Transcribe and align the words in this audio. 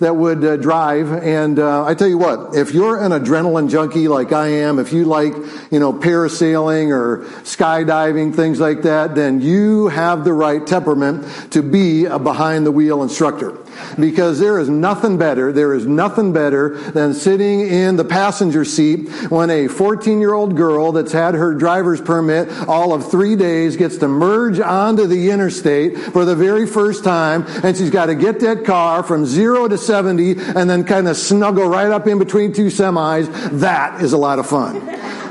that 0.00 0.16
would 0.16 0.44
uh, 0.44 0.56
drive. 0.56 1.12
And 1.12 1.60
uh, 1.60 1.84
i 1.84 1.94
tell 1.94 2.08
you 2.08 2.18
what 2.18 2.56
if 2.56 2.74
you're 2.74 3.00
an 3.00 3.12
adrenaline 3.12 3.70
junkie 3.70 4.08
like 4.08 4.32
i 4.32 4.48
am 4.48 4.80
if 4.80 4.92
you 4.92 5.04
like 5.04 5.34
you 5.70 5.78
know 5.78 5.92
parasailing 5.92 6.90
or 6.90 7.18
skydiving 7.44 8.34
things 8.34 8.58
like 8.58 8.82
that 8.82 9.14
then 9.14 9.40
you 9.40 9.86
have 9.86 10.24
the 10.24 10.32
right 10.32 10.66
temperament 10.66 11.52
to 11.52 11.62
be 11.62 12.06
a 12.06 12.18
behind 12.18 12.66
the 12.66 12.72
wheel 12.72 13.04
instructor 13.04 13.56
because 13.98 14.38
there 14.38 14.58
is 14.58 14.68
nothing 14.68 15.18
better, 15.18 15.52
there 15.52 15.74
is 15.74 15.86
nothing 15.86 16.32
better 16.32 16.76
than 16.92 17.14
sitting 17.14 17.60
in 17.60 17.96
the 17.96 18.04
passenger 18.04 18.64
seat 18.64 19.08
when 19.30 19.50
a 19.50 19.68
14 19.68 20.20
year 20.20 20.34
old 20.34 20.56
girl 20.56 20.92
that's 20.92 21.12
had 21.12 21.34
her 21.34 21.54
driver's 21.54 22.00
permit 22.00 22.48
all 22.68 22.92
of 22.92 23.10
three 23.10 23.36
days 23.36 23.76
gets 23.76 23.96
to 23.98 24.08
merge 24.08 24.60
onto 24.60 25.06
the 25.06 25.30
interstate 25.30 25.96
for 25.96 26.24
the 26.24 26.34
very 26.34 26.66
first 26.66 27.04
time 27.04 27.44
and 27.62 27.76
she's 27.76 27.90
got 27.90 28.06
to 28.06 28.14
get 28.14 28.40
that 28.40 28.64
car 28.64 29.02
from 29.02 29.26
zero 29.26 29.68
to 29.68 29.78
70 29.78 30.32
and 30.32 30.68
then 30.68 30.84
kind 30.84 31.08
of 31.08 31.16
snuggle 31.16 31.68
right 31.68 31.90
up 31.90 32.06
in 32.06 32.18
between 32.18 32.52
two 32.52 32.66
semis. 32.66 33.26
That 33.60 34.02
is 34.02 34.12
a 34.12 34.18
lot 34.18 34.38
of 34.38 34.46
fun. 34.46 34.76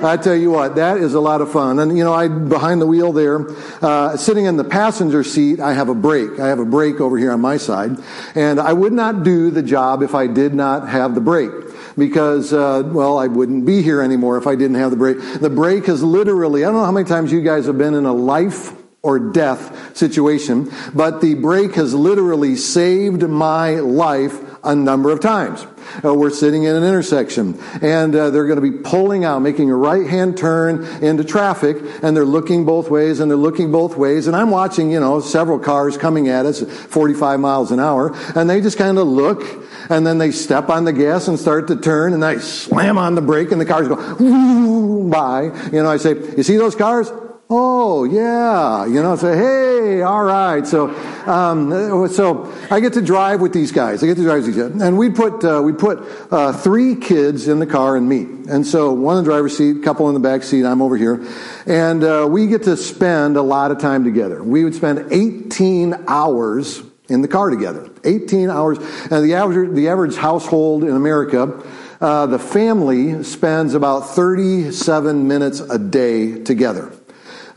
I 0.04 0.18
tell 0.18 0.36
you 0.36 0.52
what, 0.52 0.76
that 0.76 0.98
is 0.98 1.14
a 1.14 1.20
lot 1.20 1.42
of 1.42 1.52
fun. 1.52 1.80
And 1.80 1.98
you 1.98 2.04
know, 2.04 2.14
I 2.14 2.28
behind 2.28 2.82
the 2.82 2.88
wheel 2.88 3.14
there, 3.14 3.50
uh, 3.82 4.18
sitting 4.18 4.46
in 4.46 4.58
the 4.58 4.64
passenger 4.64 5.24
seat, 5.24 5.60
I 5.60 5.74
have 5.74 5.90
a 5.90 5.96
brake. 5.96 6.40
I 6.40 6.48
have 6.48 6.60
a 6.60 6.66
brake 6.66 7.00
over 7.00 7.18
here 7.18 7.32
on 7.32 7.42
my 7.42 7.58
side, 7.58 7.98
and 8.36 8.60
I 8.60 8.74
would 8.74 8.94
not 8.94 9.24
do 9.24 9.52
the 9.52 9.64
job 9.64 10.02
if 10.02 10.14
I 10.16 10.28
did 10.28 10.54
not 10.54 10.90
have 10.90 11.16
the 11.16 11.22
brake 11.22 11.52
because, 11.98 12.54
uh, 12.54 12.84
well, 12.86 13.18
I 13.18 13.28
wouldn't 13.28 13.66
be 13.66 13.82
here 13.82 14.02
anymore 14.02 14.38
if 14.38 14.48
I 14.48 14.56
didn't 14.56 14.76
have 14.76 14.92
the 14.92 14.98
brake. 14.98 15.18
The 15.40 15.50
brake 15.50 15.88
is 15.88 16.04
literally, 16.04 16.64
I 16.64 16.68
don't 16.68 16.76
know 16.76 16.86
how 16.86 16.92
many 16.92 17.08
times 17.08 17.32
you 17.32 17.42
guys 17.42 17.66
have 17.68 17.78
been 17.78 17.94
in 17.94 18.06
a 18.06 18.14
life 18.14 18.74
or 19.02 19.20
death 19.20 19.96
situation, 19.96 20.72
but 20.94 21.22
the 21.22 21.36
brake 21.36 21.76
has 21.76 21.94
literally 21.94 22.56
saved 22.56 23.22
my 23.22 23.76
life 23.76 24.42
a 24.64 24.76
number 24.76 25.12
of 25.12 25.20
times. 25.20 25.66
Uh, 26.04 26.14
we're 26.14 26.30
sitting 26.30 26.64
in 26.64 26.76
an 26.76 26.84
intersection 26.84 27.60
and 27.82 28.16
uh, 28.16 28.30
they're 28.30 28.46
going 28.46 28.62
to 28.62 28.72
be 28.72 28.72
pulling 28.72 29.26
out, 29.26 29.40
making 29.40 29.70
a 29.70 29.76
right 29.76 30.08
hand 30.08 30.38
turn 30.38 30.84
into 31.04 31.24
traffic 31.24 31.78
and 32.02 32.16
they're 32.16 32.26
looking 32.26 32.66
both 32.66 32.90
ways 32.90 33.20
and 33.20 33.30
they're 33.30 33.38
looking 33.38 33.72
both 33.72 33.98
ways. 33.98 34.28
And 34.28 34.36
I'm 34.36 34.52
watching, 34.52 34.92
you 34.92 35.00
know, 35.00 35.20
several 35.20 35.60
cars 35.60 35.98
coming 35.98 36.28
at 36.28 36.46
us 36.46 36.62
45 36.62 37.40
miles 37.40 37.72
an 37.72 37.80
hour 37.80 38.16
and 38.36 38.50
they 38.50 38.62
just 38.62 38.78
kind 38.78 38.98
of 38.98 39.08
look 39.08 39.44
and 39.90 40.06
then 40.06 40.18
they 40.18 40.32
step 40.32 40.70
on 40.70 40.86
the 40.86 40.94
gas 40.94 41.28
and 41.28 41.40
start 41.40 41.68
to 41.68 41.76
turn 41.76 42.14
and 42.14 42.24
I 42.24 42.38
slam 42.38 42.98
on 42.98 43.16
the 43.16 43.22
brake 43.22 43.52
and 43.52 43.60
the 43.60 43.66
cars 43.66 43.88
go 43.88 45.10
by. 45.10 45.44
You 45.72 45.84
know, 45.84 45.90
I 45.90 45.98
say, 45.98 46.14
you 46.38 46.44
see 46.44 46.58
those 46.58 46.76
cars? 46.76 47.12
Oh 47.48 48.06
yeah, 48.06 48.88
you 48.88 49.04
know, 49.04 49.16
say 49.18 49.38
hey, 49.38 50.02
all 50.02 50.24
right. 50.24 50.66
So, 50.66 50.90
um, 51.28 52.08
so 52.08 52.52
I 52.72 52.80
get 52.80 52.94
to 52.94 53.04
drive 53.04 53.40
with 53.40 53.54
these 53.54 53.72
guys. 53.72 54.04
I 54.04 54.08
get 54.08 54.18
to 54.18 54.24
drive 54.24 54.44
with 54.44 54.56
these 54.56 54.58
guys, 54.58 54.82
and 54.82 54.98
we 54.98 55.12
put 55.12 55.46
uh, 55.46 55.62
we 55.64 55.72
put 55.72 56.00
uh, 56.32 56.54
three 56.54 56.96
kids 56.96 57.48
in 57.48 57.60
the 57.60 57.68
car 57.68 57.98
and 57.98 58.10
me, 58.10 58.22
and 58.50 58.66
so 58.66 58.94
one 58.94 59.20
in 59.20 59.24
the 59.24 59.30
driver's 59.30 59.56
seat, 59.56 59.84
couple 59.84 60.08
in 60.08 60.16
the 60.16 60.20
back 60.20 60.42
seat. 60.42 60.66
I'm 60.66 60.82
over 60.82 60.98
here, 60.98 61.24
and 61.68 62.04
uh, 62.04 62.28
we 62.28 62.48
get 62.48 62.64
to 62.64 62.76
spend 62.76 63.38
a 63.38 63.44
lot 63.44 63.70
of 63.70 63.78
time 63.78 64.04
together. 64.04 64.44
We 64.44 64.64
would 64.64 64.74
spend 64.74 65.14
18 65.14 66.06
hours 66.08 66.82
in 67.10 67.22
the 67.22 67.28
car 67.28 67.52
together. 67.52 67.88
18 68.04 68.50
hours, 68.50 68.80
and 69.12 69.24
the 69.24 69.36
average 69.36 69.76
the 69.76 69.90
average 69.90 70.16
household 70.16 70.84
in 70.84 70.96
America. 70.96 71.64
Uh, 72.02 72.26
the 72.26 72.40
family 72.40 73.24
spends 73.24 73.74
about 73.74 74.02
37 74.02 75.28
minutes 75.28 75.60
a 75.62 75.80
day 75.80 76.44
together. 76.44 76.92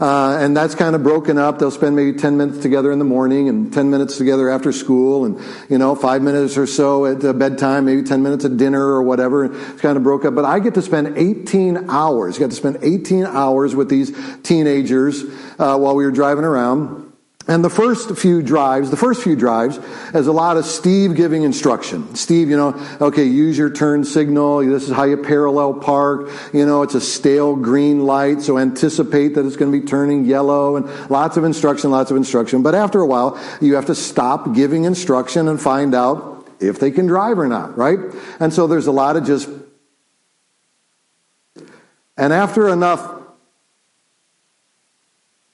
Uh, 0.01 0.39
and 0.41 0.57
that's 0.57 0.77
kind 0.77 0.95
of 0.95 1.03
broken 1.03 1.39
up. 1.39 1.59
They'll 1.59 1.73
spend 1.73 1.97
maybe 1.97 2.17
10 2.17 2.37
minutes 2.37 2.59
together 2.59 2.93
in 2.93 3.01
the 3.01 3.05
morning 3.05 3.49
and 3.49 3.73
10 3.73 3.91
minutes 3.91 4.17
together 4.17 4.49
after 4.49 4.71
school 4.71 5.25
and, 5.25 5.41
you 5.69 5.77
know, 5.77 5.97
five 5.97 6.23
minutes 6.23 6.57
or 6.57 6.69
so 6.69 7.05
at 7.07 7.25
uh, 7.25 7.33
bedtime, 7.33 7.85
maybe 7.85 8.05
10 8.05 8.23
minutes 8.23 8.45
at 8.45 8.57
dinner 8.57 8.81
or 8.81 9.03
whatever. 9.03 9.47
It's 9.47 9.81
kind 9.81 9.97
of 9.97 10.05
broke 10.05 10.25
up. 10.25 10.37
But 10.37 10.45
I 10.45 10.61
get 10.61 10.75
to 10.75 10.83
spend 10.83 11.19
18 11.19 11.91
hours, 11.91 12.37
I 12.37 12.41
get 12.41 12.51
to 12.51 12.57
spend 12.57 12.79
18 12.83 13.27
hours 13.27 13.75
with 13.75 13.89
these 13.89 14.17
teenagers 14.43 15.25
uh, 15.59 15.77
while 15.77 15.97
we 15.97 16.05
were 16.05 16.13
driving 16.13 16.45
around. 16.45 17.08
And 17.49 17.65
the 17.65 17.71
first 17.71 18.15
few 18.15 18.43
drives, 18.43 18.91
the 18.91 18.99
first 18.99 19.23
few 19.23 19.35
drives, 19.35 19.79
is 20.15 20.27
a 20.27 20.33
lot 20.33 20.59
of 20.59 20.67
Steve 20.67 21.15
giving 21.15 21.45
instruction. 21.45 22.15
Steve, 22.15 22.51
you 22.51 22.59
know, 22.59 22.79
okay, 23.01 23.25
use 23.25 23.57
your 23.57 23.71
turn 23.71 24.05
signal. 24.05 24.59
This 24.59 24.87
is 24.87 24.95
how 24.95 25.05
you 25.05 25.17
parallel 25.17 25.73
park. 25.73 26.29
You 26.53 26.67
know, 26.67 26.83
it's 26.83 26.95
a 26.95 27.01
stale 27.01 27.57
green 27.57 28.05
light, 28.05 28.43
so 28.43 28.59
anticipate 28.59 29.29
that 29.29 29.47
it's 29.47 29.57
going 29.57 29.73
to 29.73 29.81
be 29.81 29.87
turning 29.87 30.27
yellow 30.27 30.77
and 30.77 31.11
lots 31.11 31.39
of 31.39 31.45
instruction, 31.45 31.91
lots 31.91 32.11
of 32.11 32.19
instruction. 32.19 32.63
But 32.63 32.75
after 32.75 33.01
a 33.01 33.07
while, 33.07 33.41
you 33.63 33.77
have 33.77 33.87
to 33.87 33.95
stop 33.95 34.55
giving 34.55 34.85
instruction 34.85 35.49
and 35.49 35.59
find 35.59 35.95
out 35.95 36.47
if 36.61 36.79
they 36.79 36.91
can 36.91 37.07
drive 37.07 37.39
or 37.39 37.49
not, 37.49 37.79
right? 37.79 37.99
And 38.41 38.53
so 38.53 38.67
there's 38.67 38.89
a 38.89 38.93
lot 38.93 39.17
of 39.17 39.25
just, 39.25 39.49
and 42.15 42.31
after 42.31 42.69
enough, 42.69 43.11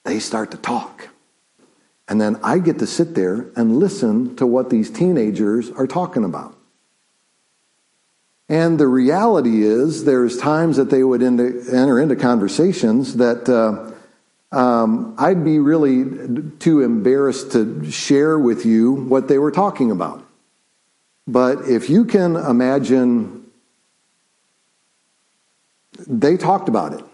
they 0.03 0.19
start 0.19 0.51
to 0.51 0.57
talk. 0.57 1.11
And 2.09 2.21
then 2.21 2.39
I 2.43 2.59
get 2.59 2.79
to 2.81 2.87
sit 2.87 3.15
there 3.15 3.47
and 3.57 3.79
listen 3.79 4.37
to 4.37 4.47
what 4.47 4.71
these 4.71 4.91
teenagers 4.91 5.71
are 5.71 5.87
talking 5.87 6.25
about. 6.25 6.57
And 8.49 8.79
the 8.79 8.87
reality 8.87 9.63
is, 9.63 10.05
there's 10.05 10.37
times 10.37 10.77
that 10.77 10.91
they 10.91 11.03
would 11.03 11.23
into, 11.23 11.65
enter 11.73 11.99
into 11.99 12.15
conversations 12.15 13.17
that 13.17 13.49
uh, 13.49 13.91
um, 14.55 15.15
I'd 15.17 15.45
be 15.45 15.59
really 15.59 16.05
too 16.59 16.83
embarrassed 16.83 17.53
to 17.53 17.91
share 17.91 18.39
with 18.39 18.67
you 18.67 18.93
what 18.93 19.29
they 19.29 19.39
were 19.39 19.51
talking 19.51 19.91
about. 19.91 20.23
But 21.27 21.69
if 21.69 21.89
you 21.89 22.05
can 22.05 22.37
imagine, 22.37 23.51
they 26.07 26.37
talked 26.37 26.69
about 26.69 26.93
it. 26.93 27.05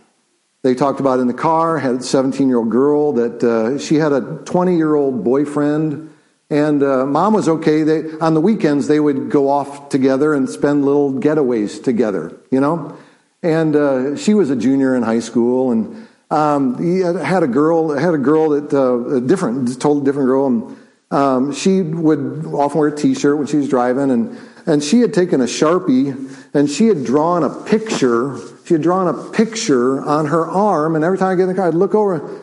They 0.63 0.75
talked 0.75 1.01
about 1.01 1.21
in 1.21 1.27
the 1.27 1.35
car, 1.35 1.79
had 1.79 1.97
a 1.97 2.03
17 2.03 2.49
year 2.49 2.59
old 2.59 2.71
girl 2.71 3.13
that 3.15 3.43
uh, 3.43 3.79
she 3.79 3.95
had 3.97 4.13
a 4.13 4.21
20 4.45 4.77
year 4.77 4.95
old 4.95 5.25
boyfriend. 5.25 6.13
And 6.51 6.83
uh, 6.83 7.07
mom 7.07 7.33
was 7.33 7.49
okay. 7.49 7.83
They, 7.83 8.11
on 8.19 8.35
the 8.35 8.41
weekends, 8.41 8.89
they 8.89 9.01
would 9.01 9.31
go 9.31 9.49
off 9.49 9.89
together 9.89 10.35
and 10.35 10.49
spend 10.49 10.85
little 10.85 11.13
getaways 11.15 11.83
together, 11.83 12.37
you 12.51 12.61
know? 12.61 12.99
And 13.43 13.75
uh, 13.77 14.17
she 14.17 14.35
was 14.35 14.51
a 14.51 14.57
junior 14.57 14.95
in 14.97 15.03
high 15.03 15.21
school. 15.21 15.71
And 15.71 16.09
um, 16.31 16.83
he 16.83 17.01
had 17.01 17.43
a 17.43 17.49
girl, 17.49 17.97
had 17.97 18.15
a 18.15 18.19
girl 18.19 18.51
that, 18.51 18.75
uh, 18.75 19.17
a 19.17 19.21
different, 19.21 19.81
totally 19.81 20.05
different 20.05 20.27
girl. 20.27 20.47
And 20.47 20.77
um, 21.11 21.53
she 21.53 21.81
would 21.81 22.45
often 22.47 22.81
wear 22.81 22.89
a 22.89 22.97
t 22.97 23.15
shirt 23.15 23.39
when 23.39 23.47
she 23.47 23.57
was 23.57 23.69
driving. 23.69 24.11
And, 24.11 24.39
and 24.67 24.83
she 24.83 25.01
had 25.01 25.15
taken 25.15 25.41
a 25.41 25.45
Sharpie 25.45 26.37
and 26.53 26.69
she 26.69 26.87
had 26.89 27.05
drawn 27.05 27.45
a 27.45 27.51
picture 27.51 28.37
she 28.71 28.75
had 28.75 28.83
drawn 28.83 29.09
a 29.09 29.31
picture 29.33 30.01
on 30.01 30.27
her 30.27 30.47
arm, 30.47 30.95
and 30.95 31.05
every 31.05 31.19
time 31.19 31.33
I 31.33 31.35
get 31.35 31.43
in 31.43 31.49
the 31.49 31.55
car, 31.57 31.67
I'd 31.67 31.75
look 31.75 31.93
over. 31.93 32.41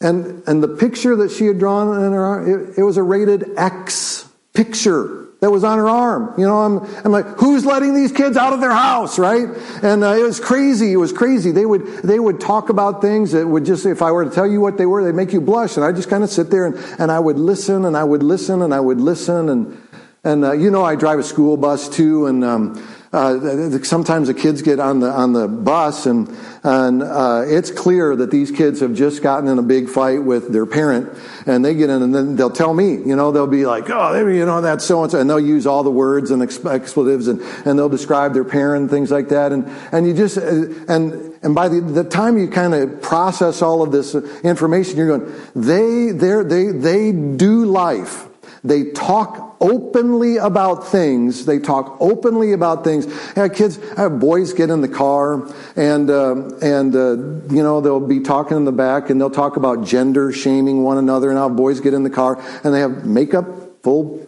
And, 0.00 0.42
and 0.48 0.62
the 0.62 0.68
picture 0.68 1.14
that 1.16 1.30
she 1.30 1.44
had 1.44 1.58
drawn 1.58 1.88
on 1.88 2.10
her 2.10 2.24
arm, 2.24 2.50
it, 2.50 2.78
it 2.78 2.82
was 2.82 2.96
a 2.96 3.02
rated 3.02 3.50
X 3.58 4.26
picture 4.54 5.26
that 5.42 5.50
was 5.50 5.62
on 5.62 5.76
her 5.76 5.90
arm. 5.90 6.32
You 6.40 6.46
know, 6.46 6.56
I'm, 6.56 6.78
I'm 7.04 7.12
like, 7.12 7.26
who's 7.36 7.66
letting 7.66 7.94
these 7.94 8.12
kids 8.12 8.38
out 8.38 8.54
of 8.54 8.62
their 8.62 8.70
house, 8.70 9.18
right? 9.18 9.46
And 9.82 10.02
uh, 10.02 10.16
it 10.16 10.22
was 10.22 10.40
crazy. 10.40 10.90
It 10.94 10.96
was 10.96 11.12
crazy. 11.12 11.50
They 11.50 11.66
would, 11.66 11.84
they 12.02 12.18
would 12.18 12.40
talk 12.40 12.70
about 12.70 13.02
things 13.02 13.32
that 13.32 13.46
would 13.46 13.66
just, 13.66 13.84
if 13.84 14.00
I 14.00 14.10
were 14.10 14.24
to 14.24 14.30
tell 14.30 14.46
you 14.46 14.62
what 14.62 14.78
they 14.78 14.86
were, 14.86 15.04
they'd 15.04 15.14
make 15.14 15.34
you 15.34 15.42
blush. 15.42 15.76
And 15.76 15.84
I 15.84 15.92
just 15.92 16.08
kind 16.08 16.24
of 16.24 16.30
sit 16.30 16.48
there 16.48 16.64
and, 16.64 16.76
and 16.98 17.12
I 17.12 17.20
would 17.20 17.38
listen 17.38 17.84
and 17.84 17.94
I 17.94 18.04
would 18.04 18.22
listen 18.22 18.62
and 18.62 18.72
I 18.72 18.80
would 18.80 19.02
listen. 19.02 19.50
And, 19.50 19.82
and 20.24 20.44
uh, 20.46 20.52
you 20.52 20.70
know, 20.70 20.82
I 20.82 20.96
drive 20.96 21.18
a 21.18 21.22
school 21.22 21.58
bus 21.58 21.90
too. 21.90 22.24
And, 22.24 22.42
um, 22.42 22.82
uh, 23.16 23.82
sometimes 23.82 24.28
the 24.28 24.34
kids 24.34 24.62
get 24.62 24.80
on 24.80 25.00
the 25.00 25.10
on 25.10 25.32
the 25.32 25.48
bus 25.48 26.06
and 26.06 26.28
and 26.62 27.02
uh, 27.02 27.44
it's 27.46 27.70
clear 27.70 28.16
that 28.16 28.30
these 28.30 28.50
kids 28.50 28.80
have 28.80 28.94
just 28.94 29.22
gotten 29.22 29.48
in 29.48 29.58
a 29.58 29.62
big 29.62 29.88
fight 29.88 30.22
with 30.22 30.52
their 30.52 30.66
parent 30.66 31.12
and 31.46 31.64
they 31.64 31.74
get 31.74 31.90
in 31.90 32.02
and 32.02 32.14
then 32.14 32.36
they'll 32.36 32.50
tell 32.50 32.74
me 32.74 32.92
you 32.92 33.14
know 33.14 33.30
they'll 33.30 33.46
be 33.46 33.66
like 33.66 33.88
oh 33.90 34.26
you 34.26 34.46
know 34.46 34.60
that's 34.60 34.84
so 34.84 35.02
and 35.02 35.12
so 35.12 35.20
and 35.20 35.28
they'll 35.28 35.38
use 35.38 35.66
all 35.66 35.82
the 35.82 35.90
words 35.90 36.30
and 36.30 36.42
expletives 36.42 37.28
and 37.28 37.40
and 37.64 37.78
they'll 37.78 37.88
describe 37.88 38.34
their 38.34 38.44
parent 38.44 38.86
things 38.90 39.10
like 39.10 39.28
that. 39.28 39.52
And 39.52 39.66
and 39.92 40.06
you 40.06 40.14
just 40.14 40.38
uh, 40.38 40.68
and 40.88 41.34
and 41.42 41.54
by 41.54 41.68
the, 41.68 41.80
the 41.80 42.04
time 42.04 42.38
you 42.38 42.48
kind 42.48 42.74
of 42.74 43.02
process 43.02 43.62
all 43.62 43.82
of 43.82 43.92
this 43.92 44.14
information 44.42 44.96
you're 44.96 45.18
going 45.18 45.32
they 45.54 46.10
they 46.12 46.42
they 46.42 46.72
they 46.72 47.12
do 47.12 47.64
life. 47.64 48.26
They 48.64 48.90
talk 48.90 49.45
openly 49.60 50.36
about 50.36 50.86
things. 50.86 51.46
They 51.46 51.58
talk 51.58 51.96
openly 52.00 52.52
about 52.52 52.84
things. 52.84 53.06
Yeah, 53.36 53.48
kids, 53.48 53.78
have 53.96 54.18
boys 54.18 54.52
get 54.52 54.70
in 54.70 54.80
the 54.80 54.88
car 54.88 55.46
and, 55.76 56.10
uh, 56.10 56.50
and, 56.60 56.94
uh, 56.94 57.10
you 57.54 57.62
know, 57.62 57.80
they'll 57.80 58.00
be 58.00 58.20
talking 58.20 58.56
in 58.56 58.64
the 58.64 58.72
back 58.72 59.10
and 59.10 59.20
they'll 59.20 59.30
talk 59.30 59.56
about 59.56 59.84
gender 59.84 60.32
shaming 60.32 60.82
one 60.82 60.98
another 60.98 61.30
and 61.30 61.38
how 61.38 61.48
boys 61.48 61.80
get 61.80 61.94
in 61.94 62.02
the 62.02 62.10
car 62.10 62.42
and 62.64 62.74
they 62.74 62.80
have 62.80 63.06
makeup 63.06 63.46
full 63.82 64.26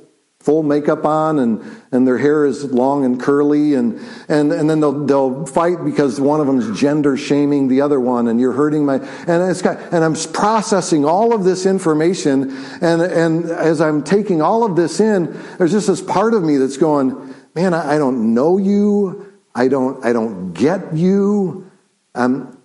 full 0.48 0.62
makeup 0.62 1.04
on 1.04 1.38
and, 1.40 1.62
and 1.92 2.06
their 2.06 2.16
hair 2.16 2.46
is 2.46 2.64
long 2.64 3.04
and 3.04 3.20
curly 3.20 3.74
and, 3.74 4.00
and, 4.30 4.50
and 4.50 4.70
then 4.70 4.80
they'll, 4.80 5.04
they'll 5.04 5.44
fight 5.44 5.84
because 5.84 6.18
one 6.18 6.40
of 6.40 6.46
them 6.46 6.58
is 6.58 6.80
gender 6.80 7.18
shaming 7.18 7.68
the 7.68 7.82
other 7.82 8.00
one 8.00 8.28
and 8.28 8.40
you're 8.40 8.54
hurting 8.54 8.82
my, 8.82 8.94
and 8.94 9.50
it's 9.50 9.60
got, 9.60 9.78
and 9.92 10.02
I'm 10.02 10.14
processing 10.32 11.04
all 11.04 11.34
of 11.34 11.44
this 11.44 11.66
information 11.66 12.56
and, 12.80 13.02
and 13.02 13.44
as 13.50 13.82
I'm 13.82 14.02
taking 14.02 14.40
all 14.40 14.64
of 14.64 14.74
this 14.74 15.00
in, 15.00 15.38
there's 15.58 15.72
just 15.72 15.86
this 15.86 16.00
part 16.00 16.32
of 16.32 16.42
me 16.42 16.56
that's 16.56 16.78
going, 16.78 17.34
man, 17.54 17.74
I, 17.74 17.96
I 17.96 17.98
don't 17.98 18.32
know 18.32 18.56
you. 18.56 19.30
I 19.54 19.68
don't, 19.68 20.02
I 20.02 20.14
don't 20.14 20.54
get 20.54 20.96
you. 20.96 21.70
I'm, 22.14 22.56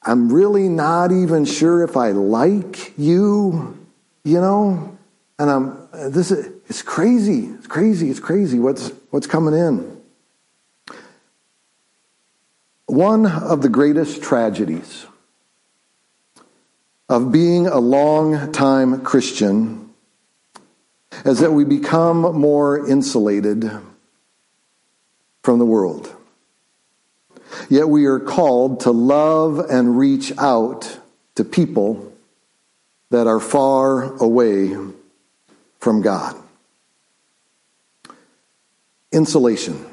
I'm 0.00 0.32
really 0.32 0.68
not 0.68 1.10
even 1.10 1.44
sure 1.44 1.82
if 1.82 1.96
I 1.96 2.12
like 2.12 2.96
you, 2.96 3.76
you 4.22 4.40
know? 4.40 4.96
And 5.40 5.50
I'm, 5.50 5.88
this 6.12 6.30
is, 6.30 6.59
it's 6.70 6.82
crazy. 6.82 7.46
It's 7.46 7.66
crazy. 7.66 8.10
It's 8.10 8.20
crazy 8.20 8.60
what's, 8.60 8.92
what's 9.10 9.26
coming 9.26 9.54
in. 9.54 10.00
One 12.86 13.26
of 13.26 13.60
the 13.60 13.68
greatest 13.68 14.22
tragedies 14.22 15.04
of 17.08 17.32
being 17.32 17.66
a 17.66 17.80
long 17.80 18.52
time 18.52 19.02
Christian 19.02 19.90
is 21.24 21.40
that 21.40 21.50
we 21.50 21.64
become 21.64 22.20
more 22.38 22.88
insulated 22.88 23.68
from 25.42 25.58
the 25.58 25.66
world. 25.66 26.14
Yet 27.68 27.88
we 27.88 28.04
are 28.04 28.20
called 28.20 28.80
to 28.80 28.92
love 28.92 29.58
and 29.58 29.98
reach 29.98 30.32
out 30.38 31.00
to 31.34 31.42
people 31.42 32.12
that 33.10 33.26
are 33.26 33.40
far 33.40 34.14
away 34.22 34.76
from 35.80 36.02
God. 36.02 36.39
Insulation. 39.12 39.86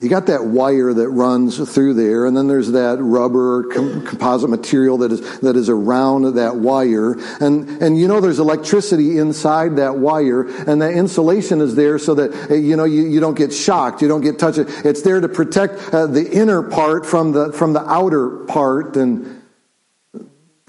You 0.00 0.08
got 0.08 0.28
that 0.28 0.46
wire 0.46 0.94
that 0.94 1.10
runs 1.10 1.58
through 1.74 1.92
there, 1.92 2.24
and 2.24 2.34
then 2.34 2.48
there's 2.48 2.72
that 2.72 2.96
rubber 3.00 3.64
com- 3.64 4.06
composite 4.06 4.48
material 4.48 4.96
that 4.98 5.12
is, 5.12 5.40
that 5.40 5.56
is 5.56 5.68
around 5.68 6.36
that 6.36 6.56
wire. 6.56 7.18
And, 7.38 7.68
and 7.82 7.98
you 7.98 8.08
know 8.08 8.18
there's 8.18 8.38
electricity 8.38 9.18
inside 9.18 9.76
that 9.76 9.96
wire, 9.96 10.44
and 10.66 10.80
that 10.80 10.94
insulation 10.94 11.60
is 11.60 11.74
there 11.74 11.98
so 11.98 12.14
that, 12.14 12.50
you 12.50 12.76
know, 12.76 12.84
you, 12.84 13.02
you 13.02 13.20
don't 13.20 13.36
get 13.36 13.52
shocked, 13.52 14.00
you 14.00 14.08
don't 14.08 14.22
get 14.22 14.38
touched. 14.38 14.60
It's 14.60 15.02
there 15.02 15.20
to 15.20 15.28
protect 15.28 15.92
uh, 15.92 16.06
the 16.06 16.30
inner 16.30 16.62
part 16.62 17.04
from 17.04 17.32
the, 17.32 17.52
from 17.52 17.74
the 17.74 17.86
outer 17.86 18.38
part. 18.46 18.96
And 18.96 19.39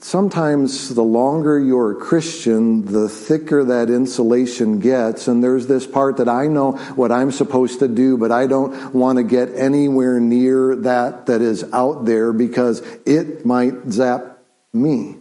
sometimes 0.04 0.94
the 0.94 1.04
longer 1.04 1.60
you're 1.60 1.92
a 1.92 1.96
Christian, 1.96 2.86
the 2.86 3.08
thicker 3.08 3.64
that 3.66 3.90
insulation 3.90 4.80
gets. 4.80 5.28
And 5.28 5.44
there's 5.44 5.68
this 5.68 5.86
part 5.86 6.18
that 6.18 6.30
I 6.30 6.48
know 6.48 6.74
what 6.96 7.12
I'm 7.12 7.32
supposed 7.32 7.80
to 7.80 7.88
do, 7.88 8.18
but 8.18 8.32
I 8.32 8.48
don't 8.48 8.94
want 8.94 9.18
to 9.18 9.24
get 9.24 9.54
anywhere 9.56 10.20
near 10.20 10.76
that 10.78 11.28
that 11.28 11.42
is 11.42 11.64
out 11.72 12.06
there 12.06 12.34
because 12.34 12.82
it 13.06 13.46
might 13.46 13.74
zap 13.90 14.40
me. 14.74 15.18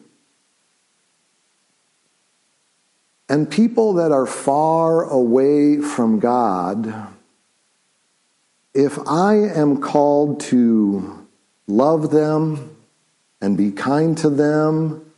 And 3.28 3.48
people 3.48 3.94
that 3.94 4.10
are 4.10 4.26
far 4.26 5.04
away 5.04 5.80
from 5.80 6.18
God, 6.18 7.08
if 8.74 8.98
I 9.06 9.34
am 9.34 9.80
called 9.80 10.40
to 10.40 11.28
love 11.68 12.10
them, 12.10 12.76
and 13.40 13.56
be 13.56 13.72
kind 13.72 14.16
to 14.18 14.30
them 14.30 15.10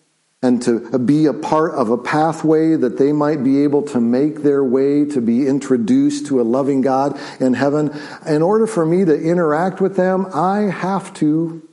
and 0.43 0.61
to 0.63 0.99
be 0.99 1.27
a 1.27 1.33
part 1.33 1.73
of 1.75 1.91
a 1.91 1.97
pathway 1.97 2.75
that 2.75 2.99
they 2.99 3.13
might 3.13 3.45
be 3.45 3.63
able 3.63 3.83
to 3.83 4.01
make 4.01 4.43
their 4.43 4.65
way 4.65 5.05
to 5.05 5.21
be 5.21 5.47
introduced 5.47 6.27
to 6.27 6.41
a 6.41 6.43
loving 6.43 6.81
God 6.81 7.19
in 7.39 7.55
heaven. 7.55 7.97
In 8.27 8.43
order 8.43 8.67
for 8.67 8.85
me 8.85 9.05
to 9.05 9.15
interact 9.15 9.81
with 9.81 9.97
them, 9.97 10.27
I 10.35 10.63
have 10.63 11.15
to 11.15 11.67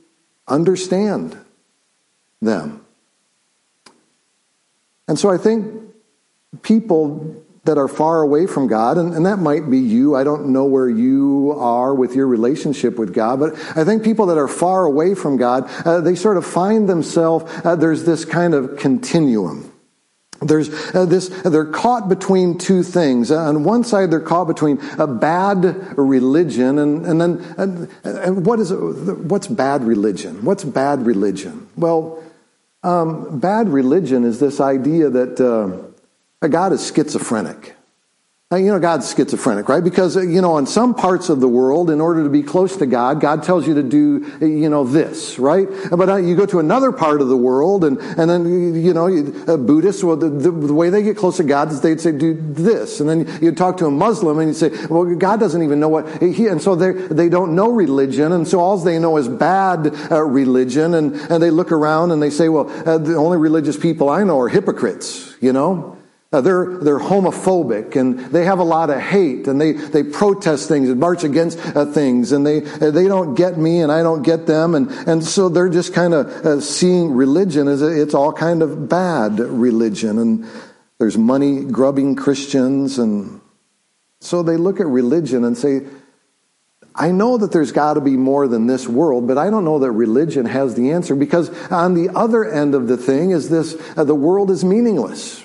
understand 0.46 1.36
them. 2.40 2.84
And 5.08 5.18
so 5.18 5.30
I 5.30 5.36
think 5.36 5.92
people 6.62 7.44
that 7.70 7.78
are 7.78 7.86
far 7.86 8.20
away 8.20 8.48
from 8.48 8.66
God, 8.66 8.98
and, 8.98 9.14
and, 9.14 9.24
that 9.26 9.36
might 9.36 9.70
be 9.70 9.78
you. 9.78 10.16
I 10.16 10.24
don't 10.24 10.48
know 10.48 10.64
where 10.64 10.90
you 10.90 11.54
are 11.56 11.94
with 11.94 12.16
your 12.16 12.26
relationship 12.26 12.98
with 12.98 13.14
God, 13.14 13.38
but 13.38 13.54
I 13.76 13.84
think 13.84 14.02
people 14.02 14.26
that 14.26 14.38
are 14.38 14.48
far 14.48 14.84
away 14.86 15.14
from 15.14 15.36
God, 15.36 15.70
uh, 15.86 16.00
they 16.00 16.16
sort 16.16 16.36
of 16.36 16.44
find 16.44 16.88
themselves, 16.88 17.44
uh, 17.64 17.76
there's 17.76 18.02
this 18.04 18.24
kind 18.24 18.54
of 18.54 18.76
continuum. 18.76 19.72
There's 20.42 20.68
uh, 20.92 21.04
this, 21.04 21.28
they're 21.28 21.64
caught 21.64 22.08
between 22.08 22.58
two 22.58 22.82
things. 22.82 23.30
Uh, 23.30 23.36
on 23.36 23.62
one 23.62 23.84
side, 23.84 24.10
they're 24.10 24.18
caught 24.18 24.48
between 24.48 24.80
a 24.98 25.06
bad 25.06 25.96
religion 25.96 26.80
and, 26.80 27.06
and 27.06 27.20
then, 27.20 27.54
and, 27.56 27.88
and 28.02 28.44
what 28.44 28.58
is 28.58 28.72
what's 28.72 29.46
bad 29.46 29.84
religion? 29.84 30.44
What's 30.44 30.64
bad 30.64 31.06
religion? 31.06 31.68
Well, 31.76 32.20
um, 32.82 33.38
bad 33.38 33.68
religion 33.68 34.24
is 34.24 34.40
this 34.40 34.60
idea 34.60 35.10
that, 35.10 35.38
uh, 35.40 35.89
God 36.48 36.72
is 36.72 36.86
schizophrenic. 36.86 37.76
You 38.52 38.72
know, 38.72 38.80
God's 38.80 39.14
schizophrenic, 39.14 39.68
right? 39.68 39.84
Because, 39.84 40.16
you 40.16 40.42
know, 40.42 40.58
in 40.58 40.66
some 40.66 40.92
parts 40.92 41.28
of 41.28 41.38
the 41.38 41.46
world, 41.46 41.88
in 41.88 42.00
order 42.00 42.24
to 42.24 42.28
be 42.28 42.42
close 42.42 42.76
to 42.78 42.86
God, 42.86 43.20
God 43.20 43.44
tells 43.44 43.64
you 43.64 43.74
to 43.74 43.82
do, 43.84 44.26
you 44.40 44.68
know, 44.68 44.82
this, 44.82 45.38
right? 45.38 45.68
But 45.88 46.08
uh, 46.08 46.16
you 46.16 46.34
go 46.34 46.46
to 46.46 46.58
another 46.58 46.90
part 46.90 47.20
of 47.20 47.28
the 47.28 47.36
world, 47.36 47.84
and, 47.84 47.98
and 47.98 48.28
then, 48.28 48.74
you 48.74 48.92
know, 48.92 49.06
Buddhists, 49.56 50.02
well, 50.02 50.16
the, 50.16 50.28
the, 50.28 50.50
the, 50.50 50.74
way 50.74 50.90
they 50.90 51.04
get 51.04 51.16
close 51.16 51.36
to 51.36 51.44
God 51.44 51.70
is 51.70 51.80
they'd 51.80 52.00
say, 52.00 52.10
do 52.10 52.34
this. 52.34 52.98
And 52.98 53.08
then 53.08 53.38
you 53.40 53.52
talk 53.52 53.76
to 53.76 53.86
a 53.86 53.90
Muslim, 53.92 54.40
and 54.40 54.48
you 54.48 54.54
say, 54.54 54.70
well, 54.86 55.04
God 55.14 55.38
doesn't 55.38 55.62
even 55.62 55.78
know 55.78 55.88
what 55.88 56.20
he, 56.20 56.48
and 56.48 56.60
so 56.60 56.74
they, 56.74 56.90
they 56.90 57.28
don't 57.28 57.54
know 57.54 57.70
religion, 57.70 58.32
and 58.32 58.48
so 58.48 58.58
all 58.58 58.76
they 58.78 58.98
know 58.98 59.16
is 59.16 59.28
bad 59.28 59.94
uh, 60.10 60.20
religion, 60.24 60.94
and, 60.94 61.14
and 61.14 61.40
they 61.40 61.50
look 61.50 61.70
around 61.70 62.10
and 62.10 62.20
they 62.20 62.30
say, 62.30 62.48
well, 62.48 62.68
uh, 62.84 62.98
the 62.98 63.14
only 63.14 63.38
religious 63.38 63.76
people 63.76 64.08
I 64.08 64.24
know 64.24 64.40
are 64.40 64.48
hypocrites, 64.48 65.36
you 65.40 65.52
know? 65.52 65.99
Uh, 66.32 66.40
they're, 66.40 66.78
they're 66.78 67.00
homophobic 67.00 67.96
and 67.96 68.20
they 68.26 68.44
have 68.44 68.60
a 68.60 68.64
lot 68.64 68.88
of 68.88 69.00
hate 69.00 69.48
and 69.48 69.60
they, 69.60 69.72
they 69.72 70.04
protest 70.04 70.68
things 70.68 70.88
and 70.88 71.00
march 71.00 71.24
against 71.24 71.58
uh, 71.74 71.84
things 71.84 72.30
and 72.30 72.46
they, 72.46 72.62
uh, 72.64 72.92
they 72.92 73.08
don't 73.08 73.34
get 73.34 73.58
me 73.58 73.80
and 73.80 73.90
I 73.90 74.04
don't 74.04 74.22
get 74.22 74.46
them. 74.46 74.76
And, 74.76 74.88
and 75.08 75.24
so 75.24 75.48
they're 75.48 75.68
just 75.68 75.92
kind 75.92 76.14
of 76.14 76.28
uh, 76.28 76.60
seeing 76.60 77.10
religion 77.10 77.66
as 77.66 77.82
a, 77.82 78.00
it's 78.00 78.14
all 78.14 78.32
kind 78.32 78.62
of 78.62 78.88
bad 78.88 79.40
religion. 79.40 80.18
And 80.18 80.46
there's 80.98 81.18
money 81.18 81.64
grubbing 81.64 82.14
Christians. 82.14 83.00
And 83.00 83.40
so 84.20 84.44
they 84.44 84.56
look 84.56 84.78
at 84.78 84.86
religion 84.86 85.44
and 85.44 85.58
say, 85.58 85.80
I 86.94 87.10
know 87.10 87.38
that 87.38 87.50
there's 87.50 87.72
got 87.72 87.94
to 87.94 88.00
be 88.00 88.16
more 88.16 88.46
than 88.46 88.68
this 88.68 88.86
world, 88.86 89.26
but 89.26 89.36
I 89.36 89.50
don't 89.50 89.64
know 89.64 89.80
that 89.80 89.90
religion 89.90 90.46
has 90.46 90.76
the 90.76 90.92
answer 90.92 91.16
because 91.16 91.50
on 91.72 91.94
the 91.94 92.10
other 92.14 92.44
end 92.44 92.76
of 92.76 92.86
the 92.86 92.96
thing 92.96 93.30
is 93.30 93.48
this, 93.48 93.74
uh, 93.96 94.04
the 94.04 94.14
world 94.14 94.48
is 94.52 94.64
meaningless. 94.64 95.44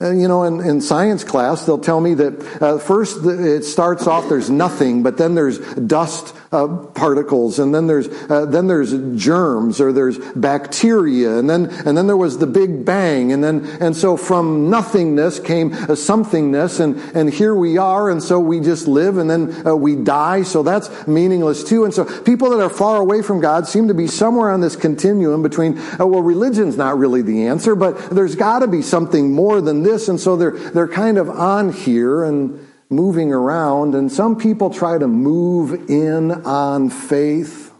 And, 0.00 0.22
you 0.22 0.28
know, 0.28 0.44
in, 0.44 0.60
in, 0.60 0.80
science 0.80 1.24
class, 1.24 1.66
they'll 1.66 1.76
tell 1.76 2.00
me 2.00 2.14
that 2.14 2.62
uh, 2.62 2.78
first 2.78 3.18
it 3.24 3.64
starts 3.64 4.06
off 4.06 4.28
there's 4.28 4.48
nothing, 4.48 5.02
but 5.02 5.16
then 5.16 5.34
there's 5.34 5.58
dust 5.58 6.36
uh, 6.52 6.68
particles, 6.68 7.58
and 7.58 7.74
then 7.74 7.88
there's 7.88 8.06
uh, 8.30 8.46
then 8.46 8.68
there's 8.68 8.92
germs 9.20 9.80
or 9.80 9.92
there's 9.92 10.16
bacteria, 10.36 11.36
and 11.36 11.50
then 11.50 11.66
and 11.84 11.98
then 11.98 12.06
there 12.06 12.16
was 12.16 12.38
the 12.38 12.46
Big 12.46 12.84
Bang, 12.84 13.32
and 13.32 13.42
then 13.42 13.66
and 13.80 13.96
so 13.96 14.16
from 14.16 14.70
nothingness 14.70 15.40
came 15.40 15.72
a 15.72 15.96
somethingness, 15.96 16.78
and 16.78 16.96
and 17.16 17.34
here 17.34 17.56
we 17.56 17.76
are, 17.76 18.08
and 18.08 18.22
so 18.22 18.38
we 18.38 18.60
just 18.60 18.86
live, 18.86 19.18
and 19.18 19.28
then 19.28 19.66
uh, 19.66 19.74
we 19.74 19.96
die, 19.96 20.44
so 20.44 20.62
that's 20.62 21.08
meaningless 21.08 21.64
too. 21.64 21.84
And 21.84 21.92
so 21.92 22.04
people 22.22 22.50
that 22.50 22.62
are 22.62 22.70
far 22.70 22.98
away 22.98 23.20
from 23.20 23.40
God 23.40 23.66
seem 23.66 23.88
to 23.88 23.94
be 23.94 24.06
somewhere 24.06 24.50
on 24.50 24.60
this 24.60 24.76
continuum 24.76 25.42
between 25.42 25.76
uh, 25.76 26.06
well, 26.06 26.22
religion's 26.22 26.76
not 26.76 26.96
really 26.98 27.22
the 27.22 27.48
answer, 27.48 27.74
but 27.74 28.10
there's 28.10 28.36
got 28.36 28.60
to 28.60 28.68
be 28.68 28.80
something 28.80 29.34
more 29.34 29.60
than 29.60 29.82
this, 29.82 29.87
and 30.08 30.20
so 30.20 30.36
they're 30.36 30.50
they're 30.52 30.88
kind 30.88 31.16
of 31.18 31.30
on 31.30 31.72
here 31.72 32.24
and 32.24 32.66
moving 32.90 33.32
around, 33.32 33.94
and 33.94 34.10
some 34.10 34.36
people 34.36 34.70
try 34.70 34.98
to 34.98 35.06
move 35.08 35.90
in 35.90 36.30
on 36.30 36.90
faith. 36.90 37.72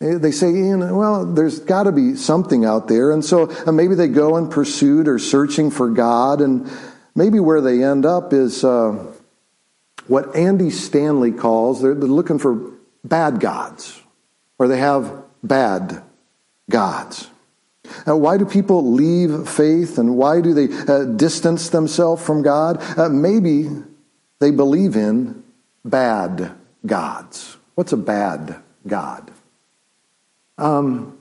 They 0.00 0.32
say, 0.32 0.74
well, 0.74 1.24
there's 1.24 1.60
got 1.60 1.84
to 1.84 1.92
be 1.92 2.16
something 2.16 2.64
out 2.64 2.88
there. 2.88 3.10
And 3.10 3.24
so 3.24 3.46
maybe 3.72 3.94
they 3.94 4.08
go 4.08 4.36
in 4.36 4.48
pursuit 4.48 5.08
or 5.08 5.18
searching 5.18 5.70
for 5.70 5.88
God, 5.88 6.40
and 6.40 6.70
maybe 7.14 7.40
where 7.40 7.60
they 7.60 7.82
end 7.82 8.04
up 8.04 8.32
is 8.32 8.64
uh, 8.64 9.12
what 10.06 10.36
Andy 10.36 10.70
Stanley 10.70 11.32
calls 11.32 11.80
they're, 11.80 11.94
they're 11.94 12.08
looking 12.08 12.38
for 12.38 12.72
bad 13.02 13.40
gods, 13.40 14.00
or 14.58 14.68
they 14.68 14.78
have 14.78 15.22
bad 15.42 16.02
gods. 16.68 17.30
Uh, 18.06 18.16
why 18.16 18.36
do 18.36 18.44
people 18.44 18.92
leave 18.92 19.48
faith 19.48 19.98
and 19.98 20.16
why 20.16 20.40
do 20.40 20.54
they 20.54 20.68
uh, 20.86 21.04
distance 21.04 21.68
themselves 21.70 22.22
from 22.24 22.42
God? 22.42 22.82
Uh, 22.98 23.08
maybe 23.08 23.68
they 24.40 24.50
believe 24.50 24.96
in 24.96 25.42
bad 25.84 26.52
gods. 26.84 27.56
What's 27.74 27.92
a 27.92 27.96
bad 27.96 28.56
God? 28.86 29.30
Um, 30.58 31.18